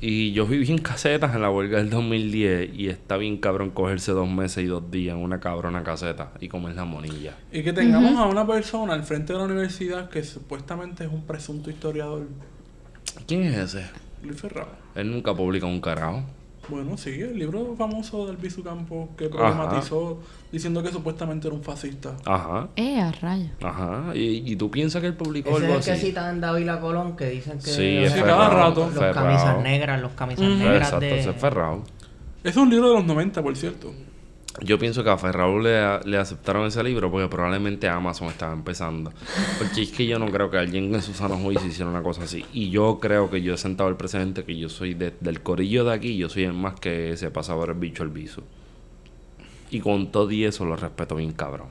Y 0.00 0.32
yo 0.32 0.46
viví 0.46 0.70
en 0.70 0.78
casetas 0.78 1.34
en 1.34 1.40
la 1.40 1.50
huelga 1.50 1.78
del 1.78 1.88
2010 1.88 2.74
y 2.74 2.88
está 2.88 3.16
bien 3.16 3.38
cabrón 3.38 3.70
cogerse 3.70 4.12
dos 4.12 4.28
meses 4.28 4.64
y 4.64 4.66
dos 4.66 4.90
días 4.90 5.16
en 5.16 5.22
una 5.22 5.40
cabrona 5.40 5.82
caseta 5.82 6.32
y 6.40 6.48
comer 6.48 6.74
la 6.74 6.84
monilla. 6.84 7.34
Y 7.50 7.62
que 7.62 7.72
tengamos 7.72 8.18
a 8.18 8.26
una 8.26 8.46
persona 8.46 8.92
al 8.92 9.04
frente 9.04 9.32
de 9.32 9.38
la 9.38 9.46
universidad 9.46 10.10
que 10.10 10.22
supuestamente 10.22 11.04
es 11.04 11.10
un 11.10 11.22
presunto 11.22 11.70
historiador, 11.70 12.26
¿Quién 13.26 13.44
es 13.44 13.56
ese? 13.56 13.86
Luis 14.22 14.40
Ferraro. 14.40 14.72
Él 14.94 15.10
nunca 15.10 15.34
publica 15.34 15.66
un 15.66 15.80
carajo. 15.80 16.24
Bueno, 16.68 16.96
sí, 16.96 17.10
el 17.20 17.38
libro 17.38 17.74
famoso 17.76 18.26
del 18.26 18.36
Bisu 18.36 18.62
Campo 18.62 19.10
que 19.18 19.28
problematizó 19.28 20.18
diciendo 20.50 20.82
que 20.82 20.90
supuestamente 20.90 21.46
era 21.48 21.54
un 21.56 21.62
fascista. 21.62 22.16
Ajá, 22.24 22.68
Eh, 22.76 23.00
a 23.00 23.12
rayo. 23.12 23.48
ajá. 23.62 24.12
¿Y, 24.14 24.50
y 24.50 24.56
tú 24.56 24.70
piensas 24.70 25.00
que 25.02 25.08
él 25.08 25.14
publicó 25.14 25.50
Ese 25.50 25.58
es 25.58 25.64
algo 25.64 25.78
el 25.78 25.84
que 25.84 25.90
así? 25.92 26.06
citan 26.06 26.34
en 26.36 26.40
Dávila 26.40 26.80
Colón 26.80 27.16
que 27.16 27.28
dicen 27.30 27.58
que 27.58 27.70
Sí, 27.70 27.96
es 27.98 28.12
Sí, 28.12 28.20
cada 28.20 28.48
rato. 28.48 28.86
los 28.86 28.94
Ferrao. 28.94 29.14
camisas 29.14 29.62
negras, 29.62 30.00
los 30.00 30.12
camisas 30.12 30.46
Ujú. 30.46 30.54
negras 30.56 30.76
Exacto, 30.88 31.00
de 31.00 31.20
es 31.20 31.36
Ferrao. 31.36 31.84
Es 32.42 32.56
un 32.56 32.70
libro 32.70 32.88
de 32.90 32.94
los 32.96 33.04
90, 33.04 33.42
por 33.42 33.56
cierto. 33.56 33.92
Yo 34.62 34.78
pienso 34.78 35.02
que 35.02 35.10
a 35.10 35.18
Ferrao 35.18 35.58
le, 35.58 36.00
le 36.04 36.16
aceptaron 36.16 36.66
ese 36.66 36.82
libro 36.84 37.10
porque 37.10 37.26
probablemente 37.28 37.88
Amazon 37.88 38.28
estaba 38.28 38.52
empezando. 38.52 39.12
Porque 39.58 39.82
es 39.82 39.90
que 39.90 40.06
yo 40.06 40.18
no 40.20 40.26
creo 40.30 40.48
que 40.50 40.58
alguien 40.58 40.94
en 40.94 41.02
su 41.02 41.12
sano 41.12 41.36
juicio 41.36 41.66
hiciera 41.66 41.90
una 41.90 42.02
cosa 42.02 42.22
así. 42.22 42.44
Y 42.52 42.70
yo 42.70 42.98
creo 43.00 43.30
que 43.30 43.42
yo 43.42 43.54
he 43.54 43.58
sentado 43.58 43.88
el 43.90 43.96
precedente 43.96 44.44
que 44.44 44.56
yo 44.56 44.68
soy 44.68 44.94
de- 44.94 45.12
del 45.20 45.40
corillo 45.42 45.84
de 45.84 45.92
aquí, 45.92 46.16
yo 46.16 46.28
soy 46.28 46.44
el 46.44 46.52
más 46.52 46.78
que 46.78 47.16
se 47.16 47.30
pasa 47.32 47.54
por 47.56 47.68
el 47.70 47.74
bicho 47.74 48.04
el 48.04 48.10
viso. 48.10 48.44
Y 49.70 49.80
con 49.80 50.12
todo 50.12 50.30
y 50.30 50.44
eso 50.44 50.64
lo 50.64 50.76
respeto 50.76 51.16
bien 51.16 51.32
cabrón. 51.32 51.68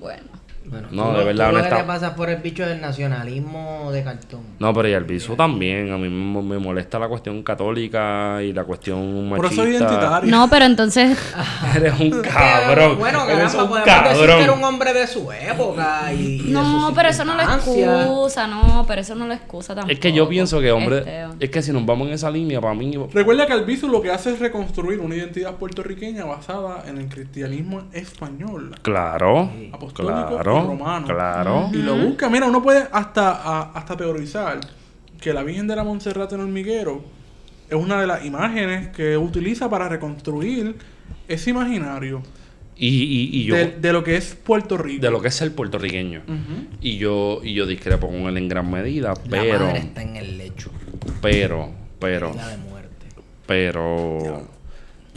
Bueno. 0.00 0.28
Bueno, 0.70 0.88
No, 0.90 1.10
tú 1.12 1.18
de 1.18 1.24
verdad, 1.24 1.46
tú 1.48 1.52
no 1.52 1.58
lo 1.58 1.62
que 1.64 1.68
está- 1.68 1.76
te 1.82 1.84
pasas 1.86 2.10
por 2.14 2.28
el 2.30 2.36
bicho 2.42 2.66
del 2.66 2.80
nacionalismo 2.80 3.90
de 3.92 4.02
cartón. 4.04 4.40
No, 4.58 4.72
pero 4.74 4.88
y 4.88 4.92
el 4.92 5.04
viso 5.04 5.34
también. 5.34 5.90
A 5.92 5.98
mí 5.98 6.08
me, 6.08 6.42
me 6.42 6.58
molesta 6.58 6.98
la 6.98 7.08
cuestión 7.08 7.42
católica 7.42 8.42
y 8.42 8.52
la 8.52 8.64
cuestión 8.64 9.28
Por 9.30 9.42
machista. 9.42 9.62
eso 9.62 9.70
es 9.70 9.80
identitario. 9.80 10.30
No, 10.30 10.48
pero 10.50 10.64
entonces, 10.64 11.18
Eres 11.76 11.98
un 12.00 12.10
cabrón. 12.22 12.98
Bueno, 12.98 13.24
Eres 13.28 13.52
caramba, 13.52 13.62
un 13.62 13.68
podemos 13.68 13.84
decir 13.84 14.20
que 14.20 14.26
cabrón. 14.26 14.42
era 14.42 14.52
un 14.52 14.64
hombre 14.64 14.92
de 14.92 15.06
su 15.06 15.32
época 15.32 16.12
y, 16.12 16.42
no, 16.48 16.92
pero 16.94 17.08
eso 17.08 17.24
no 17.24 17.34
lo 17.34 17.42
excusa, 17.42 18.46
no, 18.46 18.84
pero 18.86 19.00
eso 19.00 19.14
no 19.14 19.26
lo 19.26 19.34
excusa 19.34 19.74
tampoco. 19.74 19.92
Es 19.92 19.98
que 20.00 20.12
yo 20.12 20.28
pienso 20.28 20.60
que, 20.60 20.70
hombre, 20.72 20.98
Este, 20.98 21.44
es 21.44 21.50
que 21.50 21.62
si 21.62 21.72
nos 21.72 21.84
vamos 21.86 22.08
en 22.08 22.14
esa 22.14 22.30
línea, 22.30 22.60
para 22.60 22.74
mí, 22.74 22.88
Recuerda 23.12 23.46
que 23.46 23.52
Albizu 23.52 23.88
lo 23.88 24.00
que 24.02 24.10
hace 24.10 24.32
es 24.32 24.38
reconstruir 24.38 25.00
una 25.00 25.14
identidad 25.14 25.54
puertorriqueña 25.54 26.24
basada 26.24 26.84
en 26.88 26.98
el 26.98 27.08
cristianismo 27.08 27.82
español. 27.92 28.74
claro, 28.82 29.50
Apostólico 29.72 30.28
claro, 30.28 30.57
y 30.64 30.66
romano. 30.66 31.06
claro. 31.06 31.70
Y 31.72 31.76
lo 31.78 31.96
busca. 31.96 32.28
Mira, 32.28 32.46
uno 32.46 32.62
puede 32.62 32.86
hasta, 32.92 33.32
a- 33.32 33.72
hasta 33.72 33.96
teorizar 33.96 34.60
que 35.20 35.32
la 35.32 35.42
Virgen 35.42 35.66
de 35.66 35.76
la 35.76 35.84
Monserrate 35.84 36.34
en 36.36 36.42
Hormiguero 36.42 37.02
es 37.68 37.76
una 37.76 38.00
de 38.00 38.06
las 38.06 38.24
imágenes 38.24 38.88
que 38.88 39.16
utiliza 39.16 39.68
para 39.68 39.88
reconstruir 39.88 40.76
ese 41.26 41.50
imaginario 41.50 42.22
Y, 42.76 42.88
y, 42.88 43.30
y 43.40 43.44
yo, 43.44 43.54
de, 43.56 43.66
de, 43.66 43.80
de 43.80 43.92
lo 43.92 44.02
que 44.04 44.16
es 44.16 44.34
Puerto 44.34 44.78
Rico. 44.78 45.10
lo 45.10 45.20
que 45.20 45.28
es 45.28 45.40
el 45.42 45.50
puertorriqueño. 45.52 46.22
Y 46.80 46.96
yo, 46.98 47.40
y 47.42 47.52
yo 47.54 47.66
discrepo 47.66 48.06
con 48.06 48.22
él 48.22 48.36
en 48.36 48.48
gran 48.48 48.70
medida, 48.70 49.08
La 49.08 49.14
pero, 49.28 49.66
madre 49.66 49.78
está 49.80 50.02
en 50.02 50.16
el 50.16 50.38
lecho. 50.38 50.70
pero, 51.20 51.70
pero, 51.98 52.32
La 52.34 52.48
de 52.48 52.56
muerte. 52.58 53.06
pero, 53.46 54.46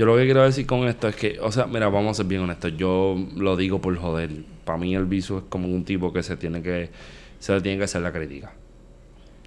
yo 0.02 0.08
lo 0.08 0.16
que 0.18 0.26
quiero 0.26 0.42
decir 0.42 0.66
con 0.66 0.88
esto 0.88 1.08
es 1.08 1.16
que, 1.16 1.38
o 1.40 1.52
sea, 1.52 1.68
mira, 1.68 1.88
vamos 1.90 2.10
a 2.10 2.14
ser 2.16 2.26
bien 2.26 2.42
honestos, 2.42 2.74
yo 2.76 3.16
lo 3.36 3.56
digo 3.56 3.80
por 3.80 3.96
joder, 3.96 4.32
para 4.66 4.80
mí 4.80 4.96
el 4.96 5.06
viso 5.06 5.38
es 5.38 5.44
como 5.48 5.68
un 5.68 5.86
tipo 5.86 6.12
que 6.12 6.24
se 6.24 6.36
tiene 6.38 6.64
que, 6.64 6.90
se 7.38 7.54
le 7.54 7.62
tiene 7.62 7.78
que 7.78 7.84
hacer 7.84 8.02
la 8.02 8.12
crítica. 8.12 8.52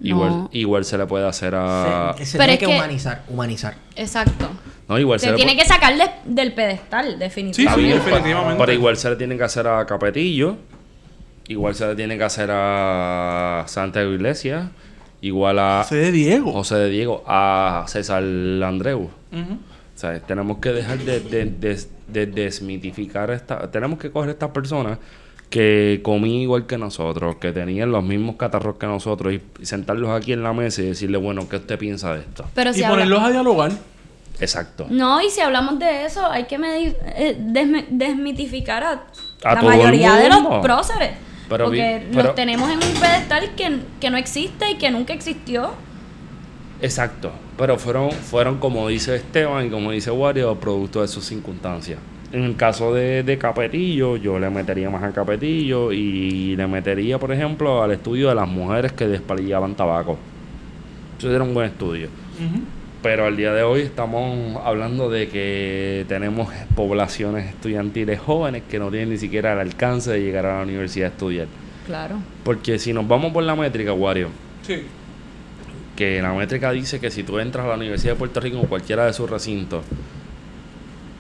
Igual, 0.01 0.31
No. 0.31 0.51
igual 0.53 0.85
se 0.85 0.97
le 0.97 1.07
puede 1.07 1.27
hacer 1.27 1.57
a... 1.57 2.15
Se, 2.17 2.25
se 2.25 2.39
Pero 2.39 2.47
tiene 2.47 2.53
es 2.55 2.59
que, 2.61 2.67
que- 2.67 2.73
humanizar, 2.77 3.25
humanizar. 3.29 3.75
Exacto. 3.97 4.49
No, 4.89 4.97
igual 4.97 5.19
se, 5.19 5.27
Se 5.27 5.33
le 5.33 5.37
tiene 5.39 5.57
que 5.57 5.65
sacar 5.65 5.97
de- 5.99 6.11
del 6.25 6.53
pedestal, 6.55 7.17
Sí, 7.35 7.41
Está 7.65 7.75
sí, 7.75 7.81
bien, 7.83 7.99
definitivamente. 7.99 8.57
Pero 8.61 8.73
igual 8.73 8.97
se 8.97 9.11
le 9.11 9.17
tiene 9.17 9.37
que 9.37 9.43
hacer 9.43 9.67
a 9.67 9.85
Capetillo. 9.87 10.57
Igual 11.49 11.75
se 11.75 11.85
le 11.89 11.97
tiene 11.97 12.17
que 12.17 12.23
hacer 12.25 12.49
a 12.53 13.65
Santiago 13.67 14.13
Iglesias. 14.13 14.69
Igual 15.21 15.59
a 15.59 15.83
José 15.83 15.97
de 15.97 16.13
Diego. 16.13 16.53
José 16.53 16.77
de 16.77 16.91
Diego. 16.91 17.25
A 17.27 17.85
César 17.89 18.23
Andreu. 18.23 19.11
O 19.33 19.74
tenemos 20.27 20.59
que 20.59 20.71
dejar 20.71 20.99
de, 20.99 21.21
de, 21.21 21.45
de- 21.47 21.87
de 22.09 22.27
desmitificar 22.27 23.31
esta... 23.31 23.71
Tenemos 23.71 23.99
que 23.99 24.11
coger 24.11 24.31
estas 24.31 24.51
personas 24.51 24.99
que 25.51 26.01
comían 26.03 26.43
igual 26.43 26.67
que 26.67 26.77
nosotros, 26.79 27.37
que 27.37 27.53
tenían 27.53 27.91
los 27.93 28.03
mismos 28.03 28.37
catarros 28.37 28.77
que 28.77 28.87
nosotros 28.87 29.33
y, 29.35 29.41
y 29.61 29.67
sentarlos 29.67 30.11
aquí 30.11 30.33
en 30.33 30.43
la 30.43 30.53
mesa 30.53 30.83
y 30.83 30.87
decirle, 30.87 31.17
bueno, 31.19 31.49
¿qué 31.49 31.57
usted 31.57 31.79
piensa 31.79 32.13
de 32.15 32.21
esto? 32.21 32.45
Pero 32.55 32.71
Y 32.71 32.83
habla- 32.83 32.89
ponerlos 32.91 33.23
a 33.23 33.31
dialogar. 33.31 33.73
Exacto. 34.41 34.87
No, 34.91 35.21
y 35.23 35.31
si 35.31 35.41
hablamos 35.41 35.79
de 35.79 36.05
eso, 36.07 36.27
hay 36.27 36.45
que 36.45 36.59
medi- 36.59 36.97
eh, 37.17 37.37
desmitificar 37.91 38.83
a, 38.83 39.05
A 39.45 39.55
la 39.55 39.63
mayoría 39.63 40.15
de 40.17 40.29
los 40.29 40.61
próceres. 40.61 41.13
Pero 41.49 41.71
vi- 41.71 41.79
porque 41.79 42.07
pero- 42.11 42.23
los 42.25 42.35
tenemos 42.35 42.69
en 42.71 42.77
un 42.79 42.95
pedestal 43.01 43.55
que, 43.55 43.79
que 44.01 44.11
no 44.11 44.17
existe 44.17 44.71
y 44.73 44.75
que 44.77 44.91
nunca 44.91 45.13
existió. 45.13 45.71
Exacto, 46.83 47.31
pero 47.57 47.79
fueron, 47.79 48.11
fueron 48.11 48.59
como 48.59 48.89
dice 48.89 49.17
Esteban 49.17 49.67
y 49.67 49.71
como 49.71 49.91
dice 49.93 50.11
Wario, 50.11 50.55
producto 50.57 51.03
de 51.03 51.09
sus 51.09 51.25
circunstancias. 51.25 51.99
En 52.33 52.43
el 52.43 52.57
caso 52.57 52.93
de, 52.93 53.23
de 53.23 53.39
Capetillo, 53.39 54.17
yo 54.17 54.39
le 54.41 54.51
metería 54.51 54.91
más 54.91 55.05
a 55.05 55.13
Capetillo 55.13 55.93
y 55.93 56.57
le 56.57 56.67
metería, 56.67 57.19
por 57.19 57.31
ejemplo, 57.33 57.83
al 57.83 57.93
estudio 57.93 58.29
de 58.29 58.35
las 58.35 58.49
mujeres 58.49 58.93
que 58.93 59.07
despalillaban 59.07 59.77
tabaco. 59.77 60.19
Eso 61.17 61.33
era 61.33 61.45
un 61.45 61.55
buen 61.55 61.67
estudio. 61.67 62.09
Pero 63.03 63.27
al 63.27 63.37
día 63.37 63.53
de 63.53 63.63
hoy 63.63 63.83
estamos 63.83 64.59
hablando 64.65 65.11
de 65.11 65.29
que 65.29 66.05
tenemos 66.09 66.49
poblaciones 66.75 67.47
estudiantiles 67.47 68.19
jóvenes 68.19 68.63
que 68.69 68.79
no 68.81 68.91
tienen 68.91 69.11
ni 69.11 69.19
siquiera 69.19 69.53
el 69.53 69.61
alcance 69.61 70.11
de 70.11 70.21
llegar 70.21 70.47
a 70.47 70.57
la 70.57 70.63
universidad 70.65 71.11
a 71.11 71.13
estudiar. 71.13 71.47
Claro. 71.87 72.17
Porque 72.43 72.79
si 72.79 72.93
nos 72.93 73.07
vamos 73.07 73.33
por 73.33 73.45
la 73.45 73.55
métrica, 73.55 73.93
Wario, 73.93 74.29
Sí. 74.63 74.83
Que 75.97 76.21
la 76.21 76.33
métrica 76.33 76.73
dice 76.73 77.01
que 77.01 77.11
si 77.11 77.23
tú 77.23 77.39
entras 77.39 77.65
a 77.67 77.69
la 77.69 77.75
Universidad 77.75 78.15
de 78.15 78.19
Puerto 78.19 78.41
Rico 78.41 78.59
en 78.59 78.67
cualquiera 78.67 79.07
de 79.07 79.13
sus 79.13 79.29
recintos 79.31 79.85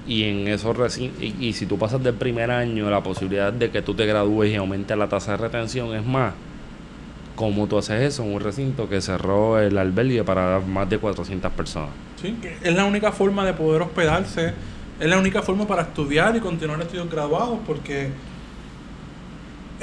y 0.07 0.25
en 0.25 0.49
esos 0.49 0.77
recintos 0.77 1.23
y, 1.23 1.53
si 1.53 1.67
tú 1.67 1.79
pasas 1.79 2.03
del 2.03 2.15
primer 2.15 2.51
año 2.51 2.91
la 2.91 3.03
posibilidad 3.03 3.53
de 3.53 3.71
que 3.71 3.83
tú 3.83 3.95
te 3.95 4.05
gradúes 4.07 4.53
y 4.53 4.57
aumente 4.57 4.95
la 4.97 5.09
tasa 5.09 5.33
de 5.33 5.37
retención 5.39 5.95
es 5.95 6.05
más 6.05 6.35
¿cómo 7.35 7.67
tú 7.67 7.79
haces 7.79 8.01
eso 8.03 8.23
en 8.23 8.35
un 8.35 8.41
recinto 8.41 8.89
que 8.89 9.01
cerró 9.01 9.59
el 9.59 9.77
albergue 9.79 10.25
para 10.25 10.61
más 10.61 10.89
de 10.89 10.99
400 10.99 11.53
personas? 11.53 11.91
Sí, 12.21 12.37
es 12.63 12.75
la 12.75 12.85
única 12.85 13.13
forma 13.13 13.45
de 13.45 13.53
poder 13.53 13.83
hospedarse, 13.83 14.53
es 15.01 15.09
la 15.09 15.19
única 15.19 15.43
forma 15.43 15.67
para 15.67 15.83
estudiar 15.83 16.37
y 16.37 16.41
continuar 16.41 16.81
estudios 16.81 17.11
graduados, 17.11 17.59
porque 17.67 18.09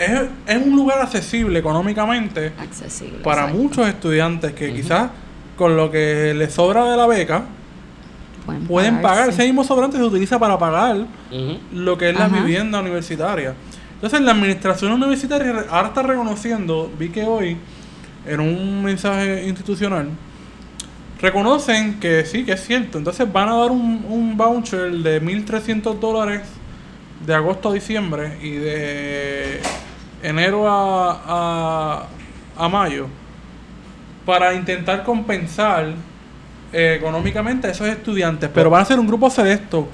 es, 0.05 0.21
es 0.47 0.57
un 0.65 0.75
lugar 0.75 0.99
accesible 1.01 1.59
económicamente 1.59 2.53
Accesible. 2.59 3.19
para 3.19 3.41
exacto. 3.43 3.61
muchos 3.61 3.87
estudiantes 3.87 4.53
que 4.53 4.73
quizás 4.73 5.09
con 5.57 5.75
lo 5.77 5.91
que 5.91 6.33
les 6.33 6.53
sobra 6.53 6.89
de 6.89 6.97
la 6.97 7.07
beca 7.07 7.43
pueden 8.67 9.01
pagar. 9.01 9.29
Ese 9.29 9.43
mismo 9.45 9.63
sobrante 9.63 9.97
se 9.97 10.03
utiliza 10.03 10.39
para 10.39 10.57
pagar 10.57 11.05
lo 11.73 11.97
que 11.97 12.09
es 12.09 12.17
la 12.17 12.25
Ajá. 12.25 12.39
vivienda 12.41 12.79
universitaria. 12.79 13.53
Entonces 13.95 14.21
la 14.21 14.31
administración 14.31 14.91
universitaria 14.93 15.65
ahora 15.69 15.89
está 15.89 16.01
reconociendo, 16.01 16.91
vi 16.97 17.09
que 17.09 17.23
hoy 17.23 17.55
en 18.25 18.39
un 18.39 18.83
mensaje 18.83 19.47
institucional, 19.47 20.09
reconocen 21.21 21.99
que 21.99 22.25
sí, 22.25 22.43
que 22.43 22.53
es 22.53 22.65
cierto. 22.65 22.97
Entonces 22.97 23.31
van 23.31 23.49
a 23.49 23.55
dar 23.55 23.71
un, 23.71 24.03
un 24.09 24.35
voucher 24.37 24.91
de 24.91 25.21
1.300 25.21 25.99
dólares 25.99 26.41
de 27.25 27.33
agosto 27.35 27.69
a 27.69 27.73
diciembre 27.73 28.37
y 28.41 28.51
de 28.51 29.59
enero 30.23 30.67
a, 30.69 31.21
a, 31.27 32.05
a 32.65 32.69
mayo 32.69 33.07
para 34.25 34.53
intentar 34.53 35.03
compensar 35.03 35.87
eh, 36.73 36.95
económicamente 36.99 37.67
a 37.67 37.71
esos 37.71 37.87
estudiantes. 37.87 38.49
Pero 38.53 38.69
van 38.69 38.81
a 38.81 38.85
ser 38.85 38.99
un 38.99 39.07
grupo 39.07 39.29
selecto. 39.29 39.87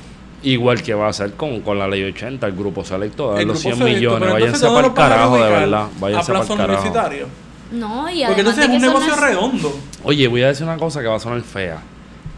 Igual 0.44 0.84
que 0.84 0.94
va 0.94 1.08
a 1.08 1.14
ser 1.14 1.34
con, 1.34 1.62
con 1.62 1.80
la 1.80 1.88
ley 1.88 2.04
80, 2.04 2.46
el 2.46 2.54
grupo 2.54 2.84
selecto, 2.86 3.34
de 3.34 3.42
El 3.42 3.48
los 3.48 3.64
grupo 3.64 3.76
100 3.76 3.88
selecto, 3.88 3.98
millones, 4.18 4.34
váyanse 4.34 4.66
para 4.68 4.70
el 4.70 4.74
¿dónde 4.84 4.88
los 4.90 4.96
van 4.96 5.06
a 5.06 5.10
carajo, 5.16 5.36
de 5.44 5.50
verdad, 5.50 5.82
A 5.82 5.90
váyanse 6.00 6.32
para 6.32 6.44
el 6.44 6.48
carajo. 6.48 6.64
universitario. 6.72 7.28
No, 7.72 8.10
y 8.10 8.24
Porque 8.26 8.42
entonces 8.42 8.64
es 8.66 8.70
un 8.70 8.82
negocio 8.82 9.14
es- 9.14 9.20
redondo. 9.20 9.80
Oye, 10.04 10.28
voy 10.28 10.44
a 10.44 10.48
decir 10.48 10.66
una 10.66 10.78
cosa 10.78 11.02
que 11.02 11.08
va 11.08 11.16
a 11.16 11.20
sonar 11.20 11.42
fea. 11.42 11.80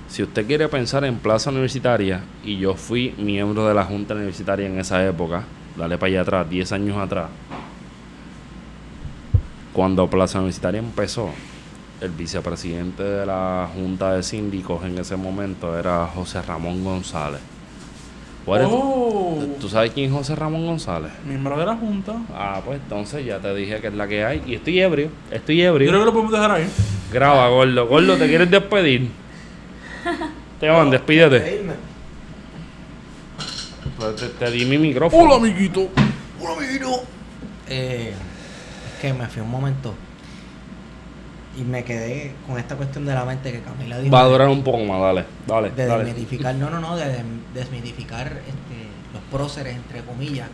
Si 0.08 0.24
usted 0.24 0.48
quiere 0.48 0.68
pensar 0.70 1.04
en 1.06 1.18
Plaza 1.18 1.52
Universitaria, 1.52 2.22
y 2.44 2.58
yo 2.58 2.74
fui 2.74 3.14
miembro 3.18 3.68
de 3.68 3.74
la 3.76 3.84
Junta 3.84 4.16
Universitaria 4.16 4.66
en 4.68 4.80
esa 4.80 5.06
época, 5.06 5.44
dale 5.78 5.98
para 6.00 6.10
allá 6.10 6.22
atrás, 6.22 6.50
10 6.50 6.72
años 6.72 6.98
atrás, 6.98 7.28
cuando 9.74 10.08
Plaza 10.10 10.40
Universitaria 10.40 10.80
empezó, 10.80 11.30
el 12.02 12.10
vicepresidente 12.12 13.04
de 13.04 13.26
la 13.26 13.70
Junta 13.74 14.14
de 14.14 14.24
Síndicos 14.24 14.84
en 14.86 14.98
ese 14.98 15.16
momento 15.18 15.78
era 15.78 16.08
José 16.08 16.42
Ramón 16.42 16.84
González. 16.84 17.42
Oh, 18.46 19.38
¿Tú 19.60 19.70
sabes 19.70 19.92
quién 19.92 20.08
es 20.08 20.12
José 20.18 20.36
Ramón 20.36 20.66
González? 20.66 21.12
miembro 21.26 21.56
de 21.60 21.66
la 21.68 21.76
Junta. 21.76 22.14
Ah, 22.34 22.62
pues 22.66 22.80
entonces 22.82 23.24
ya 23.24 23.38
te 23.38 23.54
dije 23.54 23.80
que 23.80 23.88
es 23.88 23.94
la 23.94 24.08
que 24.08 24.26
hay. 24.26 24.42
Y 24.48 24.56
estoy 24.56 24.80
ebrio, 24.80 25.10
estoy 25.30 25.58
Yo 25.58 25.66
ebrio. 25.70 25.90
creo 25.90 26.00
que 26.00 26.06
lo 26.06 26.12
podemos 26.14 26.32
dejar 26.32 26.52
ahí. 26.52 26.68
Graba, 27.12 27.48
gordo. 27.50 27.88
Gordo, 27.88 28.18
¿te 28.18 28.28
quieres 28.28 28.50
despedir? 28.50 29.10
Te 30.60 30.68
van, 30.68 30.90
despídete. 30.90 31.62
Pues 33.98 34.16
Te, 34.16 34.28
te 34.30 34.52
di 34.52 34.66
mi 34.66 34.78
micrófono. 34.78 35.24
Hola, 35.24 35.36
amiguito. 35.36 35.90
Eh, 37.68 38.14
es 38.14 38.29
que 39.00 39.14
me 39.14 39.28
fui 39.28 39.42
un 39.42 39.50
momento 39.50 39.94
y 41.58 41.64
me 41.64 41.84
quedé 41.84 42.34
con 42.48 42.58
esta 42.58 42.76
cuestión 42.76 43.06
de 43.06 43.14
la 43.14 43.26
mente 43.26 43.52
que 43.52 43.60
Camila 43.62 43.98
dijo. 44.00 44.14
Va 44.16 44.22
a 44.22 44.26
durar 44.26 44.48
un 44.48 44.64
poco 44.64 44.80
más, 44.80 45.02
dale. 45.02 45.26
Dale, 45.48 45.72
de 45.72 45.86
dale. 45.86 46.06
desmitificar, 46.06 46.56
no, 46.56 46.70
no, 46.70 46.80
no, 46.80 46.96
de 46.96 47.24
desmitificar 47.54 48.28
este, 48.28 48.88
los 49.14 49.22
próceres, 49.32 49.76
entre 49.76 50.02
comillas. 50.04 50.48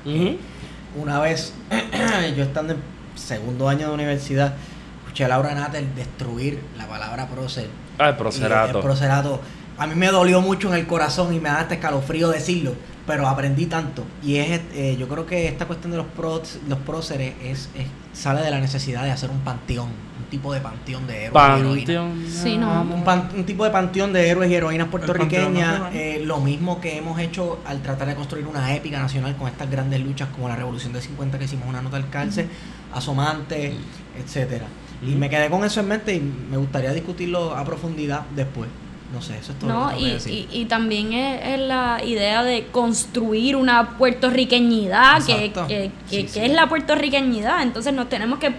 Una 0.95 1.19
vez, 1.19 1.53
yo 2.37 2.43
estando 2.43 2.73
en 2.73 2.79
segundo 3.15 3.67
año 3.69 3.89
de 3.89 3.93
universidad, 3.93 4.55
escuché 5.03 5.25
a 5.25 5.27
Laura 5.27 5.53
Natter 5.53 5.85
destruir 5.93 6.59
la 6.77 6.87
palabra 6.87 7.27
prócer. 7.27 7.67
Ah, 7.99 8.05
el 8.05 8.09
Y 8.09 8.11
el 8.11 8.17
procerato. 8.17 8.81
procerato. 8.81 9.41
A 9.77 9.87
mí 9.87 9.95
me 9.95 10.07
dolió 10.07 10.39
mucho 10.41 10.69
en 10.69 10.79
el 10.79 10.87
corazón 10.87 11.33
y 11.33 11.39
me 11.39 11.49
da 11.49 11.61
este 11.61 11.75
escalofrío 11.75 12.29
decirlo, 12.29 12.73
pero 13.05 13.27
aprendí 13.27 13.65
tanto. 13.65 14.05
Y 14.23 14.37
es, 14.37 14.61
eh, 14.73 14.95
yo 14.97 15.07
creo 15.09 15.25
que 15.25 15.49
esta 15.49 15.65
cuestión 15.67 15.91
de 15.91 15.97
los, 15.97 16.05
pros- 16.17 16.59
los 16.69 16.79
próceres 16.79 17.33
es, 17.43 17.69
es- 17.75 17.87
sale 18.15 18.41
de 18.41 18.49
la 18.49 18.59
necesidad 18.59 19.03
de 19.03 19.11
hacer 19.11 19.29
un 19.29 19.39
panteón, 19.41 19.87
un 19.87 20.25
tipo 20.29 20.53
de 20.53 20.61
panteón 20.61 21.05
de 21.05 21.25
héroes 21.25 21.31
y 21.33 21.59
heroínas. 21.59 21.85
Panteón. 21.85 22.25
Sí, 22.27 22.57
no. 22.57 22.81
Un, 22.81 23.03
pan- 23.03 23.29
un 23.35 23.45
tipo 23.45 23.63
de 23.65 23.71
panteón 23.71 24.13
de 24.13 24.29
héroes 24.29 24.49
y 24.49 24.55
heroínas 24.55 24.87
puertorriqueñas, 24.87 25.79
panteón 25.81 26.01
eh, 26.01 26.21
lo 26.25 26.39
mismo 26.39 26.79
que 26.81 26.97
hemos 26.97 27.19
hecho 27.19 27.59
al 27.65 27.81
tratar 27.81 28.07
de 28.07 28.15
construir 28.15 28.47
una 28.47 28.73
épica 28.73 28.99
nacional 28.99 29.35
con 29.35 29.47
estas 29.47 29.69
grandes 29.69 29.99
luchas 30.01 30.29
como 30.33 30.47
la 30.47 30.55
Revolución 30.55 30.93
del 30.93 31.01
50 31.01 31.37
que 31.37 31.45
hicimos 31.45 31.67
una 31.67 31.81
nota 31.81 31.97
al 31.97 32.09
cárcel, 32.09 32.47
Asomante, 32.93 33.75
etcétera. 34.17 34.65
Y 35.05 35.11
me 35.15 35.29
quedé 35.29 35.49
con 35.49 35.63
eso 35.65 35.81
en 35.81 35.87
mente 35.89 36.15
y 36.15 36.21
me 36.21 36.57
gustaría 36.57 36.91
discutirlo 36.93 37.55
a 37.55 37.63
profundidad 37.65 38.21
después. 38.35 38.69
No 39.13 39.21
sé, 39.21 39.37
eso 39.37 39.51
es 39.53 39.59
todo. 39.59 39.69
No, 39.69 39.89
que 39.95 40.01
y, 40.01 40.11
decir. 40.11 40.47
y, 40.51 40.61
y 40.61 40.65
también 40.65 41.13
es, 41.13 41.41
es 41.53 41.59
la 41.59 42.01
idea 42.03 42.43
de 42.43 42.65
construir 42.71 43.55
una 43.55 43.97
puertorriqueñidad, 43.97 45.23
que, 45.25 45.31
Exacto. 45.45 45.67
que, 45.67 45.75
que- 45.75 45.91
Sí, 46.17 46.23
que 46.23 46.27
sí. 46.29 46.39
es 46.39 46.51
la 46.51 46.67
puertorriqueñidad. 46.67 47.61
Entonces 47.61 47.93
nos 47.93 48.09
tenemos 48.09 48.39
que 48.39 48.51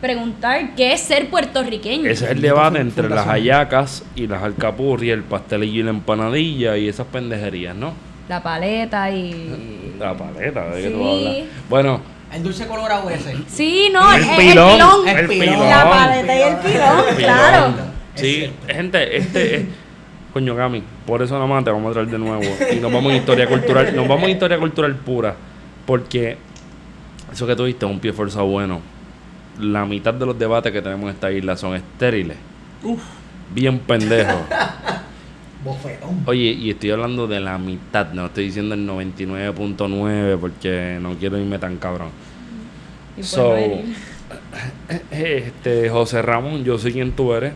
preguntar 0.00 0.74
qué 0.74 0.92
es 0.92 1.00
ser 1.00 1.30
puertorriqueño. 1.30 2.10
Ese 2.10 2.24
es 2.26 2.30
el 2.32 2.40
debate 2.40 2.80
entre 2.80 3.08
las 3.08 3.26
hallacas 3.26 4.02
y 4.16 4.26
las 4.26 4.42
alcapurrias, 4.42 5.16
el 5.16 5.22
pastelillo 5.24 5.80
y 5.80 5.82
la 5.84 5.90
empanadilla 5.90 6.76
y 6.76 6.88
esas 6.88 7.06
pendejerías, 7.06 7.74
¿no? 7.76 7.92
La 8.28 8.42
paleta 8.42 9.10
y... 9.10 9.92
La 9.98 10.16
paleta, 10.16 10.70
¿de 10.70 10.82
qué 10.82 10.90
tú 10.90 10.98
Sí. 10.98 11.26
hablas? 11.28 11.48
Bueno, 11.68 12.00
El 12.32 12.42
dulce 12.42 12.66
colorado 12.66 13.08
ese. 13.10 13.36
Sí, 13.46 13.88
no, 13.92 14.12
el, 14.12 14.22
pilón, 14.36 14.36
el 14.36 14.46
pilón. 14.46 15.08
el 15.08 15.28
pilón. 15.28 15.68
La 15.70 15.88
paleta 15.88 16.36
y 16.36 16.42
el 16.42 16.56
pilón, 16.56 17.04
El 17.10 17.16
claro. 17.16 17.66
pilón. 17.74 17.92
Sí, 18.14 18.50
gente, 18.68 19.16
este 19.16 19.56
es. 19.56 19.62
Coño, 20.32 20.54
Gami, 20.54 20.82
por 21.06 21.22
eso 21.22 21.34
nada 21.34 21.46
más 21.46 21.62
te 21.62 21.70
vamos 21.70 21.90
a 21.90 21.92
traer 21.92 22.08
de 22.08 22.18
nuevo. 22.18 22.42
Y 22.72 22.76
nos 22.76 22.92
vamos 22.92 23.12
en 23.12 23.18
historia 23.18 23.46
cultural. 23.46 23.94
Nos 23.94 24.08
vamos 24.08 24.24
en 24.24 24.30
historia 24.30 24.58
cultural 24.58 24.94
pura. 24.96 25.34
Porque 25.84 26.38
eso 27.30 27.46
que 27.46 27.54
tuviste 27.54 27.84
es 27.84 27.92
un 27.92 28.00
pie 28.00 28.12
forzado 28.12 28.46
bueno. 28.46 28.80
La 29.60 29.84
mitad 29.84 30.14
de 30.14 30.24
los 30.24 30.38
debates 30.38 30.72
que 30.72 30.80
tenemos 30.80 31.04
en 31.04 31.10
esta 31.10 31.30
isla 31.30 31.56
son 31.56 31.74
estériles. 31.74 32.38
Uf. 32.82 33.02
Bien 33.54 33.78
pendejos. 33.78 34.40
Oye, 36.26 36.50
y 36.52 36.70
estoy 36.70 36.90
hablando 36.90 37.26
de 37.28 37.38
la 37.38 37.56
mitad, 37.56 38.12
no 38.12 38.26
estoy 38.26 38.46
diciendo 38.46 38.74
el 38.74 38.88
99.9 38.88 40.38
porque 40.38 40.98
no 41.00 41.14
quiero 41.14 41.38
irme 41.38 41.58
tan 41.58 41.76
cabrón. 41.76 42.08
Y 43.16 43.20
pues 43.20 43.28
So, 43.28 43.56
este, 45.10 45.88
José 45.88 46.22
Ramón, 46.22 46.64
yo 46.64 46.78
sé 46.78 46.90
quién 46.90 47.12
tú 47.12 47.32
eres. 47.32 47.52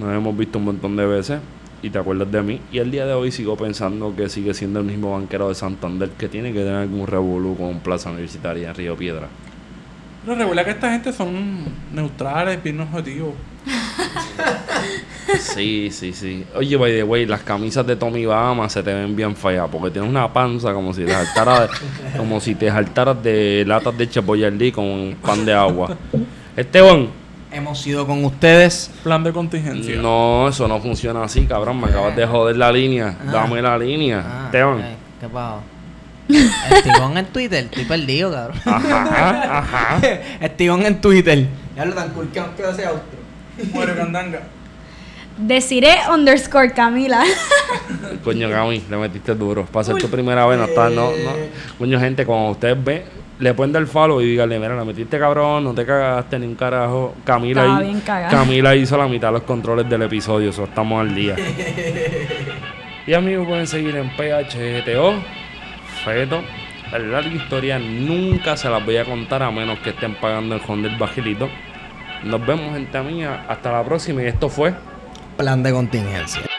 Nos 0.00 0.14
hemos 0.14 0.34
visto 0.34 0.58
un 0.58 0.64
montón 0.64 0.96
de 0.96 1.04
veces 1.04 1.40
y 1.82 1.90
te 1.90 1.98
acuerdas 1.98 2.32
de 2.32 2.40
mí. 2.42 2.60
Y 2.72 2.78
el 2.78 2.90
día 2.90 3.04
de 3.04 3.12
hoy 3.12 3.30
sigo 3.30 3.54
pensando 3.54 4.16
que 4.16 4.30
sigue 4.30 4.54
siendo 4.54 4.80
el 4.80 4.86
mismo 4.86 5.12
banquero 5.12 5.50
de 5.50 5.54
Santander 5.54 6.08
que 6.10 6.26
tiene 6.28 6.54
que 6.54 6.60
tener 6.60 6.76
algún 6.76 7.06
revolú 7.06 7.54
con 7.54 7.80
Plaza 7.80 8.10
Universitaria 8.10 8.70
en 8.70 8.74
Río 8.74 8.96
Piedra. 8.96 9.28
Pero 10.24 10.36
regular 10.36 10.64
que 10.64 10.70
esta 10.70 10.90
gente 10.90 11.12
son 11.12 11.64
neutrales, 11.92 12.62
bien 12.62 12.80
objetivos. 12.80 13.34
Sí, 15.38 15.90
sí, 15.92 16.12
sí. 16.12 16.44
Oye, 16.56 16.76
by 16.76 16.92
the 16.92 17.04
way, 17.04 17.24
las 17.24 17.42
camisas 17.42 17.86
de 17.86 17.94
Tommy 17.94 18.26
Bahama 18.26 18.68
se 18.68 18.82
te 18.82 18.92
ven 18.92 19.14
bien 19.14 19.36
feas 19.36 19.68
porque 19.70 19.90
tienes 19.90 20.10
una 20.10 20.32
panza 20.32 20.74
como 20.74 20.92
si 20.92 21.04
te 21.04 21.12
saltaras 21.12 21.70
como 22.16 22.40
si 22.40 22.56
te 22.56 22.68
saltaras 22.68 23.22
de 23.22 23.64
latas 23.64 23.96
de 23.96 24.08
Chapoyardí 24.08 24.72
con 24.72 25.16
pan 25.22 25.44
de 25.44 25.54
agua. 25.54 25.96
Esteban, 26.56 27.10
Hemos 27.52 27.80
sido 27.80 28.06
con 28.06 28.24
ustedes. 28.24 28.90
Plan 29.02 29.24
de 29.24 29.32
contingencia. 29.32 29.96
no, 29.96 30.48
eso 30.48 30.68
no 30.68 30.80
funciona 30.80 31.24
así, 31.24 31.46
cabrón. 31.46 31.80
Me 31.80 31.88
acabas 31.88 32.14
de 32.14 32.26
joder 32.26 32.56
la 32.56 32.70
línea. 32.70 33.16
Ah. 33.20 33.30
Dame 33.32 33.60
la 33.60 33.76
línea. 33.76 34.24
Ah, 34.24 34.42
Esteban. 34.46 34.82
ay, 34.82 34.96
¿Qué 35.20 35.28
pasó? 35.28 35.60
Estigón 36.70 37.18
en 37.18 37.26
Twitter, 37.26 37.64
estoy 37.64 37.84
perdido, 37.86 38.30
cabrón. 38.30 38.56
Ajá, 38.64 39.58
ajá. 39.58 40.00
Estigón 40.40 40.86
en 40.86 41.00
Twitter. 41.00 41.48
Ya 41.76 41.84
lo 41.84 41.92
tan 41.92 42.10
cool 42.10 42.28
que 42.30 42.40
nos 42.40 42.50
quedó 42.50 42.70
ese 42.70 42.86
outro. 42.86 43.18
Muere 43.72 43.94
Candanga. 43.96 44.42
Deciré 45.40 45.96
underscore 46.12 46.72
Camila. 46.72 47.24
Coño, 48.24 48.50
Cami, 48.50 48.82
le 48.90 48.96
metiste 48.96 49.34
duro. 49.34 49.64
Para 49.64 49.84
ser 49.84 49.96
tu 49.96 50.08
primera 50.08 50.44
vez, 50.46 50.58
no 50.58 50.64
está, 50.66 50.90
no, 50.90 51.10
no. 51.10 51.32
Coño, 51.78 51.98
gente, 51.98 52.26
cuando 52.26 52.50
ustedes 52.50 52.82
ven, 52.84 53.02
le 53.38 53.54
pueden 53.54 53.72
dar 53.72 53.86
follow 53.86 54.20
y 54.20 54.26
díganle, 54.26 54.58
mira, 54.58 54.76
la 54.76 54.84
metiste 54.84 55.18
cabrón, 55.18 55.64
no 55.64 55.72
te 55.72 55.86
cagaste 55.86 56.38
ni 56.38 56.46
un 56.46 56.54
carajo. 56.56 57.14
Camila, 57.24 57.62
Estaba 57.62 57.80
hi- 57.80 57.84
bien 57.86 58.00
cagada. 58.00 58.30
Camila 58.30 58.76
hizo 58.76 58.96
la 58.98 59.08
mitad 59.08 59.28
de 59.28 59.32
los 59.34 59.42
controles 59.44 59.88
del 59.88 60.02
episodio, 60.02 60.50
eso 60.50 60.64
estamos 60.64 61.00
al 61.00 61.14
día. 61.14 61.36
y 63.06 63.14
a 63.14 63.20
mí 63.20 63.34
me 63.34 63.44
pueden 63.46 63.66
seguir 63.66 63.96
en 63.96 64.10
PHGTO, 64.10 65.14
Feto. 66.04 66.42
La 66.92 66.98
larga 66.98 67.30
historia 67.30 67.78
nunca 67.78 68.56
se 68.56 68.68
las 68.68 68.84
voy 68.84 68.96
a 68.96 69.04
contar 69.04 69.42
a 69.44 69.50
menos 69.50 69.78
que 69.78 69.90
estén 69.90 70.16
pagando 70.16 70.56
el 70.56 70.60
Honda 70.66 70.88
del 70.88 70.98
Bajilito. 70.98 71.48
Nos 72.24 72.44
vemos, 72.44 72.74
gente 72.74 73.00
mía. 73.02 73.44
Hasta 73.48 73.70
la 73.72 73.84
próxima. 73.84 74.22
Y 74.22 74.26
esto 74.26 74.48
fue 74.48 74.74
Plan 75.40 75.62
de 75.62 75.72
contingencia. 75.72 76.49